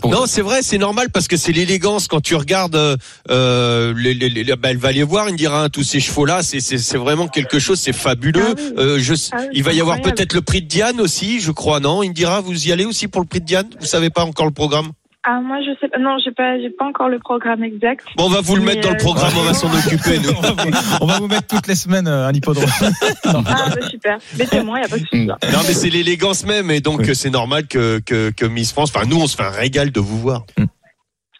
[0.00, 2.76] Pour- Non, c'est vrai, c'est normal parce que c'est l'élégance quand tu regardes.
[2.76, 2.96] Euh,
[3.30, 6.24] euh, les, les, les- bah, elle va aller voir, il dira hein, tous ces chevaux
[6.24, 8.42] là, c'est c'est c'est vraiment quelque chose, c'est fabuleux.
[8.46, 8.72] Ah oui.
[8.78, 11.50] Euh, je, Ah oui, il va y avoir peut-être le prix de Diane aussi, je
[11.50, 12.02] crois, non?
[12.02, 13.68] Indira, vous y allez aussi pour le prix de Diane?
[13.80, 14.90] Vous savez pas encore le programme?
[15.22, 15.98] Ah, moi, je sais pas.
[15.98, 18.04] Non, j'ai pas, j'ai pas encore le programme exact.
[18.16, 20.30] Bon, on va vous le mettre dans le euh, programme, on va s'en occuper nous.
[20.30, 20.70] on, va vous,
[21.02, 22.64] on va vous mettre toutes les semaines euh, un hippodrome.
[23.24, 24.18] Ah, bah, super.
[24.38, 25.16] Mettez-moi, y a pas de souci.
[25.24, 25.26] Mm.
[25.26, 27.10] Non, mais c'est l'élégance même, et donc Oui.
[27.10, 28.92] euh, c'est normal que, que que Miss France.
[28.94, 30.44] Enfin, nous, on se fait un régal de vous voir.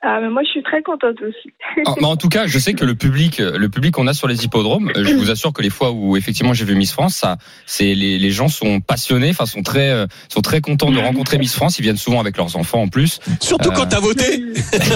[0.03, 1.53] Ah, mais moi, je suis très contente aussi.
[1.87, 4.29] Ah, mais en tout cas, je sais que le public, le public qu'on a sur
[4.29, 7.15] les hippodromes, euh, je vous assure que les fois où effectivement j'ai vu Miss France,
[7.17, 7.37] ça,
[7.67, 11.37] c'est les, les gens sont passionnés, enfin sont très, euh, sont très contents de rencontrer
[11.37, 11.79] Miss France.
[11.79, 13.21] Ils viennent souvent avec leurs enfants en plus.
[13.41, 14.43] Surtout Euh, quand t'as voté.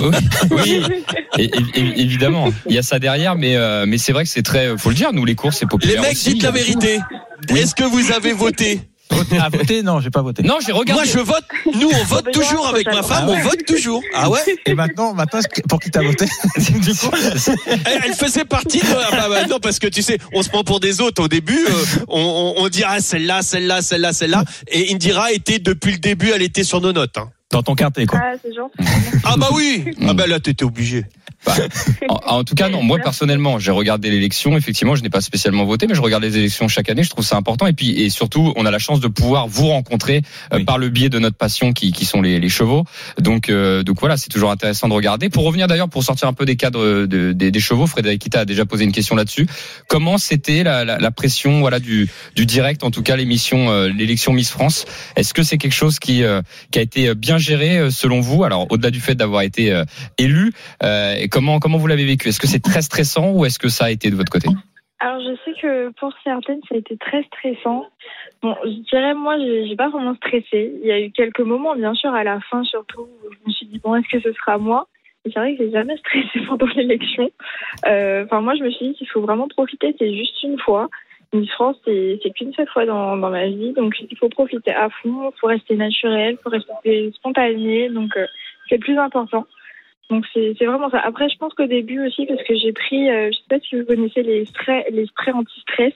[0.51, 0.83] oui,
[1.39, 4.31] et- et- et- évidemment, il y a ça derrière, mais euh, mais c'est vrai que
[4.31, 6.01] c'est très, faut le dire, nous les courses c'est Les populaire.
[6.03, 6.33] mecs, aussi.
[6.35, 6.99] dites la vérité.
[7.51, 8.81] Est-ce que vous avez voté?
[9.41, 10.43] À voter Non, j'ai pas voté.
[10.43, 11.03] Non, j'ai regardé.
[11.05, 11.45] Moi, je vote.
[11.75, 13.27] Nous, on vote toujours avec ma femme.
[13.29, 14.03] Ah On vote toujours.
[14.15, 16.27] Ah ouais Et maintenant, maintenant, pour qui t'as voté
[16.59, 17.11] Du coup,
[17.67, 18.87] elle, elle faisait partie de.
[18.87, 21.23] Ah bah, bah, non, parce que tu sais, on se prend pour des autres.
[21.23, 24.45] Au début, euh, on, on, on dit ah celle-là, celle-là, celle-là, celle-là.
[24.69, 27.17] Et Indira était depuis le début, elle était sur nos notes.
[27.19, 27.31] hein.
[27.53, 28.21] dans ton quintet, quoi.
[28.23, 28.75] Ah, c'est gentil.
[29.25, 29.85] Ah bah oui.
[30.09, 31.05] Ah bah là, t'étais obligé.
[32.09, 32.83] En, en tout cas, non.
[32.83, 34.57] Moi personnellement, j'ai regardé l'élection.
[34.57, 37.03] Effectivement, je n'ai pas spécialement voté, mais je regarde les élections chaque année.
[37.03, 37.67] Je trouve ça important.
[37.67, 40.23] Et puis, et surtout, on a la chance de pouvoir vous rencontrer
[40.53, 40.65] euh, Oui.
[40.65, 42.85] par le biais de notre passion, qui, qui sont les, les chevaux.
[43.19, 45.29] Donc, euh, donc voilà, c'est toujours intéressant de regarder.
[45.29, 48.41] Pour revenir d'ailleurs, pour sortir un peu des cadres de- des, des chevaux, Frédéric Kita
[48.41, 49.47] a déjà posé une question là-dessus.
[49.89, 53.89] Comment c'était la, la, la pression, voilà, du, du direct, en tout cas l'émission, euh,
[53.89, 54.85] l'élection Miss France?
[55.17, 58.45] Est-ce que c'est quelque chose qui, euh, qui a été bien géré euh, selon vous?
[58.45, 59.85] Alors, au-delà du fait d'avoir été euh,
[60.19, 62.29] élu, euh, et comment comment vous l'avez vécu?
[62.29, 64.49] Est-ce que c'est très stressant ou est-ce que ça a été de votre côté?
[65.01, 67.85] Alors, je sais que pour certaines, ça a été très stressant.
[68.41, 70.73] Bon, je dirais, moi, j'ai pas vraiment stressé.
[70.81, 73.53] Il y a eu quelques moments, bien sûr, à la fin, surtout, où je me
[73.53, 74.87] suis dit, bon, est-ce que ce sera moi?
[75.25, 77.31] C'est vrai que j'ai jamais stressé pendant l'élection.
[77.87, 80.89] Euh, moi, je me suis dit qu'il faut vraiment profiter, c'est juste une fois.
[81.35, 84.89] Miss France, c'est qu'une seule fois dans, dans ma vie, donc il faut profiter à
[84.89, 88.27] fond, il faut rester naturel, il faut rester spontané, donc euh,
[88.69, 89.45] c'est le plus important.
[90.11, 91.01] Donc c'est c'est vraiment ça.
[91.01, 93.77] Après, je pense qu'au début aussi, parce que j'ai pris, euh, je sais pas si
[93.77, 95.93] vous connaissez les sprays, les sprays anti-stress.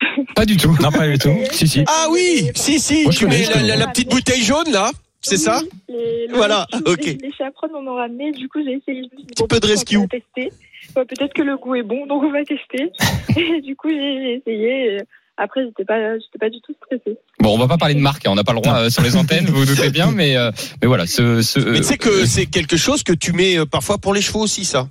[0.34, 0.74] Pas du tout.
[0.82, 1.34] Non, pas du tout.
[1.50, 1.84] Si, si.
[1.88, 3.04] Ah oui, si si.
[3.04, 3.66] Moi, je connais, la, connais.
[3.68, 4.90] la- la petite bouteille jaune là.
[5.22, 7.04] C'est ça les- Voilà, rescue, ok.
[7.04, 9.02] Les, les chaperones m'en ont ramené, du coup j'ai essayé.
[9.02, 9.96] Dit, Petit bon, peu de rescue.
[9.96, 10.02] On.
[10.02, 12.90] Ouais, Peut-être que le goût est bon, donc on va tester.
[13.36, 14.96] et du coup j'ai essayé.
[14.96, 14.98] et
[15.38, 17.18] Après, j'étais pas, j'étais pas du tout stressée.
[17.40, 19.02] Bon, on va pas parler de marque, hein, on n'a pas le droit euh, sur
[19.02, 21.06] les antennes, vous vous doutez bien, mais euh, mais voilà.
[21.06, 23.98] Ce, ce, Mais tu sais que euh, c'est quelque chose que tu mets euh, parfois
[23.98, 24.88] pour les chevaux aussi, ça.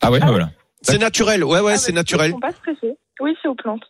[0.00, 0.18] ah ouais.
[0.20, 0.50] Ah, voilà.
[0.82, 1.44] C'est naturel.
[1.44, 2.30] Ouais ouais, Ah, c'est naturel.
[2.30, 2.94] Ils sont pas stressés.
[3.20, 3.82] Oui, c'est aux plantes.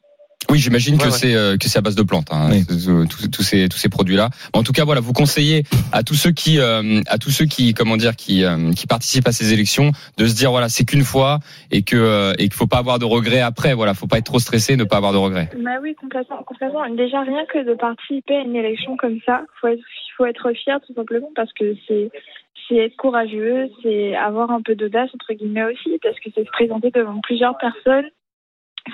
[0.50, 1.10] Oui, j'imagine Ouais, que ouais.
[1.10, 2.64] c'est euh, que c'est à base de plantes, hein, Oui.
[2.66, 4.30] tous- tous tous ces tous ces produits-là.
[4.54, 7.74] En tout cas, voilà, vous conseillez à tous ceux qui euh, à tous ceux qui
[7.74, 11.04] comment dire qui euh, qui participent à ces élections de se dire voilà, c'est qu'une
[11.04, 11.40] fois
[11.70, 13.74] et que euh, et qu'il faut pas avoir de regrets après.
[13.74, 15.50] Voilà, faut pas être trop stressé, ne pas avoir de regrets.
[15.62, 16.88] Bah oui, complètement, complètement.
[16.94, 19.82] Déjà, rien que de participer à une élection comme ça, faut être,
[20.16, 22.10] faut être fier tout simplement parce que c'est,
[22.68, 26.50] c'est être courageux, c'est avoir un peu d'audace entre guillemets aussi parce que c'est se
[26.50, 28.06] présenter devant plusieurs personnes,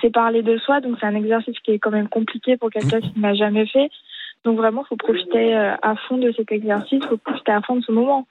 [0.01, 3.01] c'est parler de soi, donc c'est un exercice qui est quand même compliqué pour quelqu'un
[3.01, 3.91] qui n'a jamais fait.
[4.45, 7.83] Donc vraiment, faut profiter euh, à fond de cet exercice, faut profiter à fond de
[7.85, 8.27] ce moment.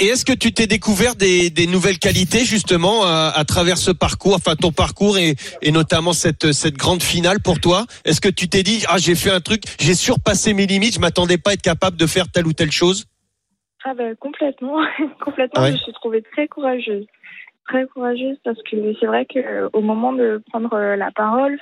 [0.00, 3.90] Et est-ce que tu t'es découvert des, des nouvelles qualités justement à, à travers ce
[3.90, 7.86] parcours, enfin ton parcours et, et notamment cette, cette grande finale pour toi?
[8.04, 11.00] Est-ce que tu t'es dit ah j'ai fait un truc, j'ai surpassé mes limites, je
[11.00, 13.06] m'attendais pas à être capable de faire telle ou telle chose?
[13.84, 14.78] Ah ben complètement,
[15.24, 15.62] complètement.
[15.62, 17.06] Ouais Je me suis trouvée très courageuse,
[17.66, 21.58] très courageuse parce que c'est vrai que euh, moment de prendre euh, la parole,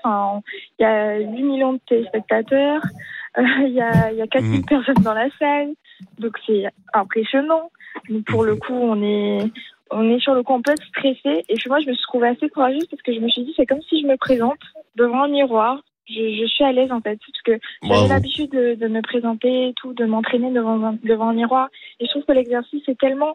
[0.79, 2.83] il y a 8 millions de téléspectateurs,
[3.39, 4.65] il y a y a 4000 Mhm.
[4.67, 5.71] personnes dans la salle,
[6.19, 7.71] donc c'est impressionnant.
[8.09, 9.51] Donc pour le coup, on est
[9.91, 12.29] on est sur le coup un peu stressé et puis moi je me suis trouvée
[12.29, 14.59] assez courageuse parce que je me suis dit c'est comme si je me présente
[14.97, 15.83] devant un miroir.
[16.09, 19.69] Je, je suis à l'aise en fait parce que j'avais l'habitude de, de me présenter
[19.69, 21.69] et tout, de m'entraîner devant un, devant un miroir.
[22.01, 23.35] Et je trouve que l'exercice est tellement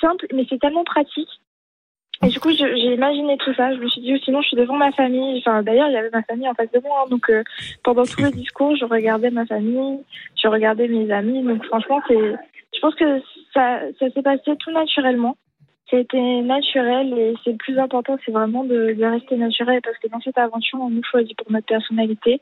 [0.00, 1.28] simple, mais c'est tellement pratique.
[2.22, 3.74] Et du coup, j'ai imaginé tout ça.
[3.74, 5.38] Je me suis dit, sinon, je suis devant ma famille.
[5.38, 7.02] Enfin, d'ailleurs, il y avait ma famille en face de moi.
[7.04, 7.08] hein.
[7.10, 7.42] donc, euh,
[7.82, 9.98] pendant tout le discours, je regardais ma famille,
[10.40, 11.42] je regardais mes amis.
[11.42, 12.34] Donc, franchement, c'est,
[12.74, 13.20] je pense que
[13.52, 15.36] ça, ça s'est passé tout naturellement.
[15.90, 20.08] C'était naturel et c'est le plus important, c'est vraiment de, de rester naturel parce que
[20.08, 22.40] dans cette aventure, on nous choisit pour notre personnalité.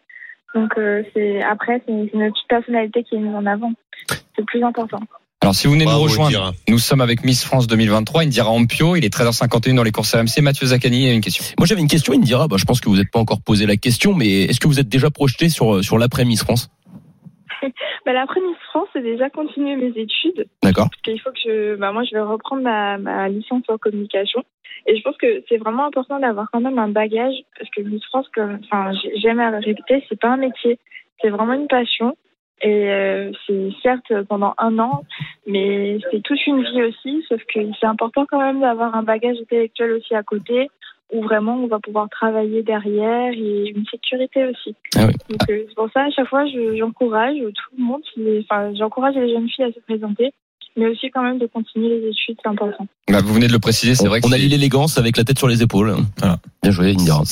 [0.55, 3.73] Donc, euh, c'est après, c'est c'est notre personnalité qui est mise en avant.
[4.07, 5.01] C'est le plus important.
[5.43, 6.53] Alors si vous venez Bravo, nous rejoindre, Indira.
[6.68, 10.40] nous sommes avec Miss France 2023, Indira Ampio, il est 13h51 dans les courses RMC,
[10.40, 11.45] Mathieu Zaccani a une question.
[11.59, 13.40] Moi j'avais une question, il me dira, bah, je pense que vous n'êtes pas encore
[13.43, 16.70] posé la question, mais est-ce que vous êtes déjà projeté sur, sur l'après Miss France?
[18.05, 20.49] Bah, L'après-Miss France, c'est déjà continuer mes études.
[20.62, 20.88] D'accord.
[20.90, 24.43] parce qu'il faut que je, bah moi, je vais reprendre ma, ma licence en communication.
[24.88, 28.05] Et je pense que c'est vraiment important d'avoir quand même un bagage, parce que Miss
[28.07, 28.90] France, comme, enfin,
[29.22, 30.80] j'aime à le répéter, c'est pas un métier,
[31.20, 32.16] c'est vraiment une passion.
[32.63, 35.03] Et euh, c'est certes pendant un an,
[35.47, 39.37] mais c'est toute une vie aussi, sauf que c'est important quand même d'avoir un bagage
[39.41, 40.71] intellectuel aussi à côté,
[41.13, 44.77] où vraiment on va pouvoir travailler derrière et une sécurité aussi.
[44.97, 45.13] Ah oui.
[45.29, 48.03] Donc euh, c'est pour ça à chaque fois je- j'encourage tout le monde,
[48.45, 50.33] enfin j'encourage les jeunes filles à se présenter,
[50.77, 52.87] mais aussi quand même de continuer les études, c'est important.
[53.11, 55.25] Bah, vous venez de le préciser, c'est vrai que on c'est- allie l'élégance avec la
[55.25, 55.95] tête sur les épaules.
[56.18, 56.39] Voilà.
[56.62, 57.23] Bien joué, Indira.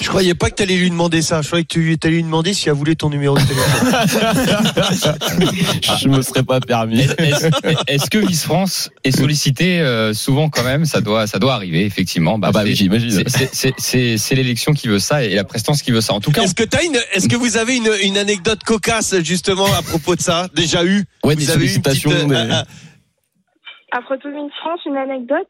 [0.00, 1.42] Je croyais pas que t'allais lui demander ça.
[1.42, 5.18] Je croyais que tu allais lui demander si elle voulait ton numéro de téléphone.
[6.00, 7.00] je me serais pas permis.
[7.86, 10.84] Est-ce que Miss France est sollicitée euh, souvent quand même?
[10.86, 12.38] Ça doit, ça doit arriver effectivement.
[12.42, 13.22] Ah bah c'est- oui, j'imagine.
[13.52, 16.14] c'est- l'élection qui veut ça et la prestance qui veut ça.
[16.14, 19.14] En tout cas, Est-ce que t'as une, est-ce que vous avez une, une anecdote cocasse
[19.22, 20.48] justement à propos de ça?
[20.54, 21.04] Déjà eu?
[21.24, 22.62] Ouais, Vous des avez eu une petite, euh,
[23.90, 25.48] tout Miss France, une anecdote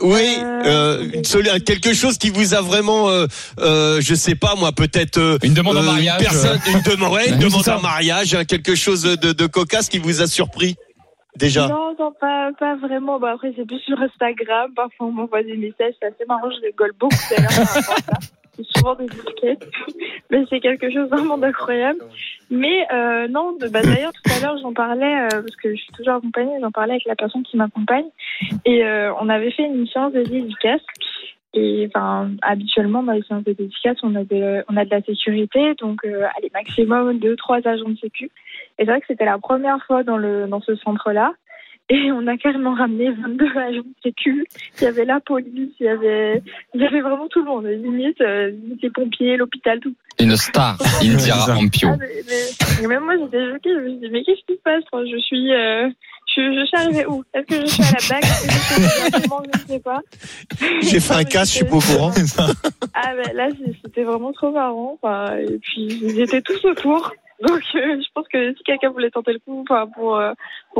[0.00, 3.26] Oui, Euh, euh, une quelque chose qui vous a vraiment, euh,
[3.60, 6.20] euh, je sais pas moi, peut-être euh, une demande en mariage.
[6.20, 9.88] une, personne, une demande, ouais, une demande en mariage, hein, quelque chose de, de cocasse
[9.88, 10.76] qui vous a surpris
[11.36, 11.68] déjà?
[11.68, 13.18] Non, non, pas, pas vraiment.
[13.18, 14.72] Bah, après, c'est plus sur Instagram.
[14.74, 15.94] Parfois, on m'envoie des messages.
[16.00, 16.50] C'est assez marrant.
[16.50, 17.16] Je rigole beaucoup
[18.84, 19.68] souvent des étiquettes.
[20.30, 22.00] Mais c'est quelque chose vraiment d'incroyable.
[22.50, 25.80] Mais euh, non, de- bah, d'ailleurs, tout à l'heure, j'en parlais, euh, parce que je
[25.80, 28.06] suis toujours accompagnée, j'en parlais avec la personne qui m'accompagne.
[28.64, 30.82] Et euh, on avait fait une séance de dédicace.
[31.56, 35.02] Et enfin, habituellement, dans les séances de dédicace, on a de, on a de la
[35.02, 35.74] sécurité.
[35.74, 38.24] Donc, allez, maximum deux, trois agents de sécu.
[38.24, 38.30] Et
[38.78, 41.32] c'est vrai que c'était la première fois dans, le, dans ce centre-là.
[41.90, 44.46] Et on a carrément ramené 22 agents de sécu.
[44.78, 46.42] Il y avait la police, il y avait,
[46.74, 47.66] il y avait vraiment tout le monde.
[47.66, 49.94] Limite, euh, les pompiers, l'hôpital, tout.
[50.18, 51.88] Une star, Indira Ampio.
[51.92, 53.70] Ah, mais, mais- mais même moi, j'étais choquée.
[53.74, 54.82] Je me suis dit, mais qu'est-ce qui se passe?
[54.94, 55.88] Je suis, euh,
[56.34, 57.22] je, je suis arrivée où?
[57.34, 58.24] Est-ce que je suis à la bague?
[58.24, 60.00] Est-ce que je suis directement Je ne sais pas.
[60.80, 62.12] J'ai fait un casse, je suis pas au courant.
[62.94, 63.48] Ah ben là,
[63.84, 64.98] c'était vraiment trop marrant.
[65.02, 67.12] Enfin, et puis, ils étaient tous autour.
[67.42, 70.32] Donc, euh, je pense que si quelqu'un voulait tenter le coup, enfin, pour, euh,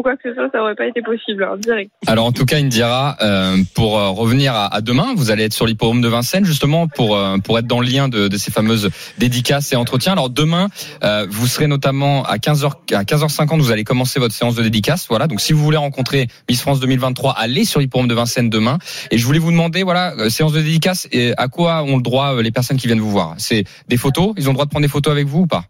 [0.02, 1.90] quoi que ce soit, ça aurait pas été possible, hein, direct.
[2.06, 5.52] Alors en tout cas, Indira, euh, pour euh, revenir à, à demain, vous allez être
[5.52, 8.50] sur l'hippodrome de Vincennes justement pour euh, pour être dans le lien de, de ces
[8.50, 10.12] fameuses dédicaces et entretiens.
[10.12, 10.68] Alors demain,
[11.02, 15.06] euh, vous serez notamment à 15h à 15h50, vous allez commencer votre séance de dédicace.
[15.08, 15.26] Voilà.
[15.26, 18.78] Donc si vous voulez rencontrer Miss France 2023, allez sur l'hippodrome de Vincennes demain.
[19.10, 22.40] Et je voulais vous demander, voilà, séance de dédicace, et à quoi ont le droit
[22.42, 23.34] les personnes qui viennent vous voir?
[23.38, 24.34] C'est des photos?
[24.36, 25.64] Ils ont le droit de prendre des photos avec vous ou pas?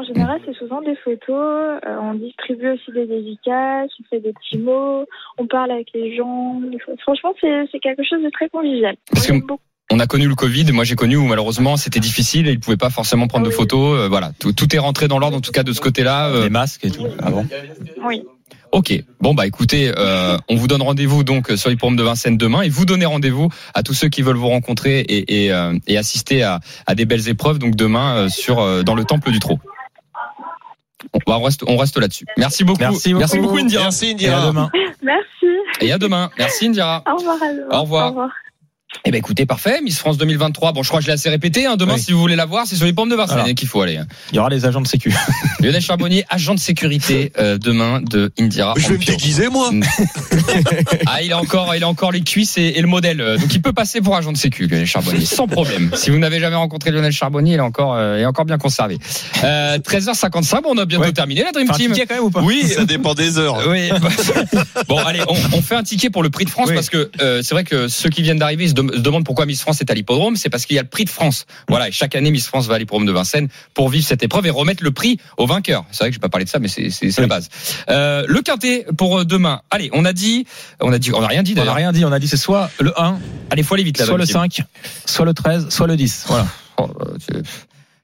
[0.00, 1.80] En général, c'est souvent des photos.
[1.86, 5.04] euh, on distribue aussi des dédicaces, on fait des petits mots,
[5.38, 6.60] on parle avec les gens.
[7.02, 8.96] Franchement, c'est quelque chose de très convivial.
[9.92, 12.76] On a connu le Covid, moi j'ai connu où malheureusement c'était difficile et ils pouvaient
[12.76, 13.54] pas forcément prendre de Oui.
[13.56, 14.00] photos.
[14.00, 16.28] euh, voilà, tout, tout est rentré dans l'ordre en tout cas de ce côté-là.
[16.30, 17.06] euh, Les masques et tout.
[17.22, 17.46] Ah bon
[18.04, 18.24] Oui.
[18.72, 18.92] Ok.
[19.20, 22.68] Bon bah écoutez, euh, on vous donne rendez-vous donc sur l'hippodrome de Vincennes demain et
[22.68, 26.42] vous donnez rendez-vous à tous ceux qui veulent vous rencontrer et, et, euh, et assister
[26.42, 29.58] à, à des belles épreuves donc demain euh, sur euh, dans le temple du trot.
[31.12, 32.24] On, bah, on reste on reste là-dessus.
[32.36, 32.80] Merci beaucoup.
[32.80, 33.40] Merci beaucoup.
[33.40, 33.84] beaucoup Indira.
[33.84, 34.46] Merci Et à Indira.
[34.46, 34.70] demain.
[35.02, 35.56] Merci.
[35.80, 36.30] Et à demain.
[36.38, 37.02] Merci Indira.
[37.06, 37.36] Au revoir.
[37.42, 37.66] à demain.
[37.70, 38.06] Au revoir.
[38.06, 38.30] Au revoir.
[39.04, 39.80] Eh ben écoutez, parfait.
[39.82, 40.72] Miss France 2023.
[40.72, 41.66] Bon, je crois que je l'ai assez répété.
[41.66, 41.76] Hein.
[41.76, 42.00] Demain, Oui.
[42.00, 43.54] si vous voulez la voir, c'est sur les pommes de Vincennes Voilà.
[43.54, 44.00] qu'il faut aller.
[44.32, 45.14] Il y aura les agents de sécu.
[45.60, 48.74] Lionel Charbonnier, agent de sécurité euh, demain de Indira.
[48.76, 49.70] Je vais me déguiser moi.
[51.06, 53.20] Ah, il a encore, il a encore les cuisses et, et le modèle.
[53.20, 55.90] Euh, Donc il peut passer pour agent de sécu, Lionel Charbonnier, sans problème.
[55.94, 58.58] Si vous n'avez jamais rencontré Lionel Charbonnier, il est encore, euh, il est encore bien
[58.58, 58.98] conservé.
[59.44, 61.12] Euh, 13h55, bon, on a bientôt Ouais.
[61.12, 61.92] terminé la Dream Enfin, un Team.
[61.92, 63.58] ticket quand même ou pas Oui, Ça dépend des heures.
[63.68, 63.90] oui.
[64.88, 66.74] bon, allez, on, on fait un ticket pour le prix de France Oui.
[66.74, 69.24] parce que euh, c'est vrai que ceux qui viennent d'arriver ils se, dem- se demandent
[69.24, 70.36] pourquoi Miss France est à l'hippodrome.
[70.36, 71.46] C'est parce qu'il y a le prix de France.
[71.68, 74.46] Voilà, et chaque année Miss France va à l'hippodrome de Vincennes pour vivre cette épreuve
[74.46, 75.84] et remettre le prix au vainqueur.
[75.90, 77.48] C'est vrai que je vais pas parler de ça, mais c'est la base.
[77.88, 79.60] Euh, le quintet pour euh, demain.
[79.70, 80.46] Allez, on a dit,
[80.80, 81.74] on a dit, on a rien dit On n'a d'ailleurs.
[81.76, 83.18] rien dit, on a dit c'est soit le 1,
[83.50, 84.04] Allez, faut aller vite là.
[84.06, 84.62] soit le 5,
[85.04, 86.24] soit le 13, soit le 10.
[86.28, 86.46] Voilà.
[86.78, 86.88] Oh,
[87.32, 87.42] euh,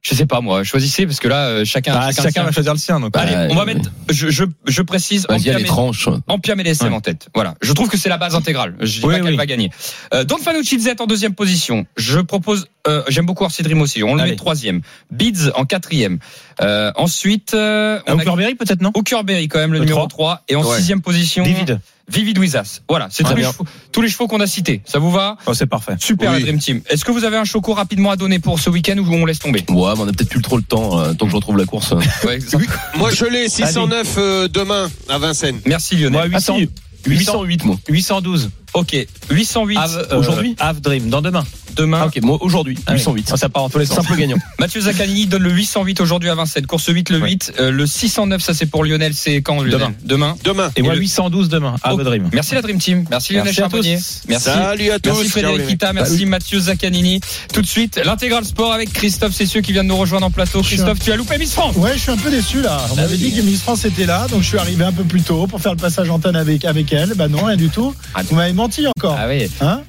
[0.02, 2.72] Je sais pas moi, choisissez parce que là euh, chacun Bah, chacun, chacun va choisir
[2.72, 2.98] le sien.
[2.98, 6.08] Donc, Allez, Ouais, on va mettre je je, je précise Vas-y, Ampia allez, Med- tranche.
[6.26, 6.94] Ampia MDSM Ouais.
[6.94, 7.28] en tête.
[7.34, 8.74] Voilà, je trouve que c'est la base intégrale.
[8.80, 9.36] Je dis Oui, pas qu'elle oui.
[9.36, 9.70] va gagner.
[10.12, 11.86] Euh, Don Fanucci Z en deuxième position.
[11.96, 14.02] Je propose euh, j'aime beaucoup Orsi Dream aussi.
[14.02, 14.30] On le Allez.
[14.32, 14.80] met troisième.
[15.10, 16.18] Beats en quatrième.
[16.60, 18.90] Euh, ensuite euh, on a Hookerberry peut-être non?
[18.94, 20.42] Hookerberry quand même le, Le numéro 3 trois.
[20.48, 20.76] et en Ouais.
[20.76, 21.80] sixième position Vivid.
[22.08, 22.80] Vivid Wizas.
[22.88, 24.82] Voilà, c'est Très tous, les chevaux- tous les chevaux qu'on a cités.
[24.84, 25.36] Ça vous va?
[25.46, 25.94] Oh, c'est parfait.
[26.00, 26.38] Super Oui.
[26.38, 26.80] la Dream Team.
[26.90, 29.38] Est-ce que vous avez un choco rapidement à donner pour ce week-end ou on laisse
[29.38, 29.64] tomber?
[29.68, 31.64] Ouais, mais on a peut-être plus trop le temps, euh, tant que je retrouve la
[31.64, 31.92] course.
[32.26, 32.38] Ouais.
[32.96, 35.60] Moi, je l'ai 609 euh, demain à Vincennes.
[35.64, 36.12] Merci Lionel.
[36.12, 36.66] Moi, 800, Attends,
[37.06, 37.76] 808, moi.
[37.88, 38.50] 812.
[38.74, 38.96] Ok,
[39.30, 40.56] 808 Have, euh, aujourd'hui?
[40.58, 41.44] Have Dream, dans demain.
[41.76, 42.00] Demain.
[42.02, 42.98] Ah, ok, moi, aujourd'hui, Ah oui.
[42.98, 43.30] 808.
[43.32, 43.96] Oh, ça part en tous les sens.
[44.06, 44.36] Simple gagnant.
[44.58, 46.66] Mathieu Zaccanini donne le 808 aujourd'hui à Vincennes.
[46.66, 47.30] Course 8 le Ouais.
[47.30, 47.52] 8.
[47.60, 49.14] Euh, le 609 ça c'est pour Lionel.
[49.14, 49.94] C'est quand Lionel Demain.
[50.04, 50.36] Demain.
[50.44, 50.70] Demain.
[50.76, 51.76] Et moi, le- 812 demain.
[51.82, 52.02] Have Oh.
[52.02, 52.28] Dream.
[52.32, 53.04] Merci la Dream Team.
[53.10, 53.98] Merci Lionel Merci à Charbonnier.
[54.28, 54.44] Merci.
[54.44, 55.10] Salut à tous.
[55.10, 57.20] Merci Frédéric Kita, merci Mathieu Zaccanini.
[57.52, 60.62] Tout de suite, l'intégral sport avec Christophe Cessieux qui vient de nous rejoindre en plateau.
[60.62, 61.76] Christophe, tu as loupé Miss France.
[61.76, 62.78] Ouais, je suis un peu déçu là.
[62.90, 63.30] On Ah m'avait oui.
[63.30, 65.60] dit que Miss France était là, donc je suis arrivé un peu plus tôt pour
[65.60, 67.14] faire le passage antenne avec, avec elle.
[67.14, 67.94] Bah non, rien du tout.
[68.14, 69.16] Ah, Vous m'avez menti encore.
[69.18, 69.48] Ah oui.
[69.60, 69.82] Hein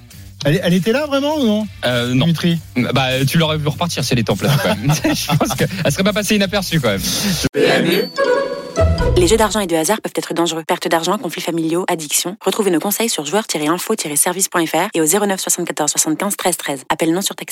[0.46, 2.26] elle, elle était là vraiment ou non, Euh, non.
[2.26, 2.60] Dimitri
[2.94, 4.94] Bah, tu l'aurais vu repartir si elle était en place quand même.
[5.16, 7.02] Je pense qu'elle serait pas passée inaperçue quand même.
[9.16, 10.64] Les jeux d'argent et de hasard peuvent être dangereux.
[10.68, 12.36] Perte d'argent, conflits familiaux, addiction.
[12.44, 16.84] Retrouvez nos conseils sur joueurs-info-service.fr et au 09 74 75 13 13.
[16.90, 17.52] Appel non surtaxé.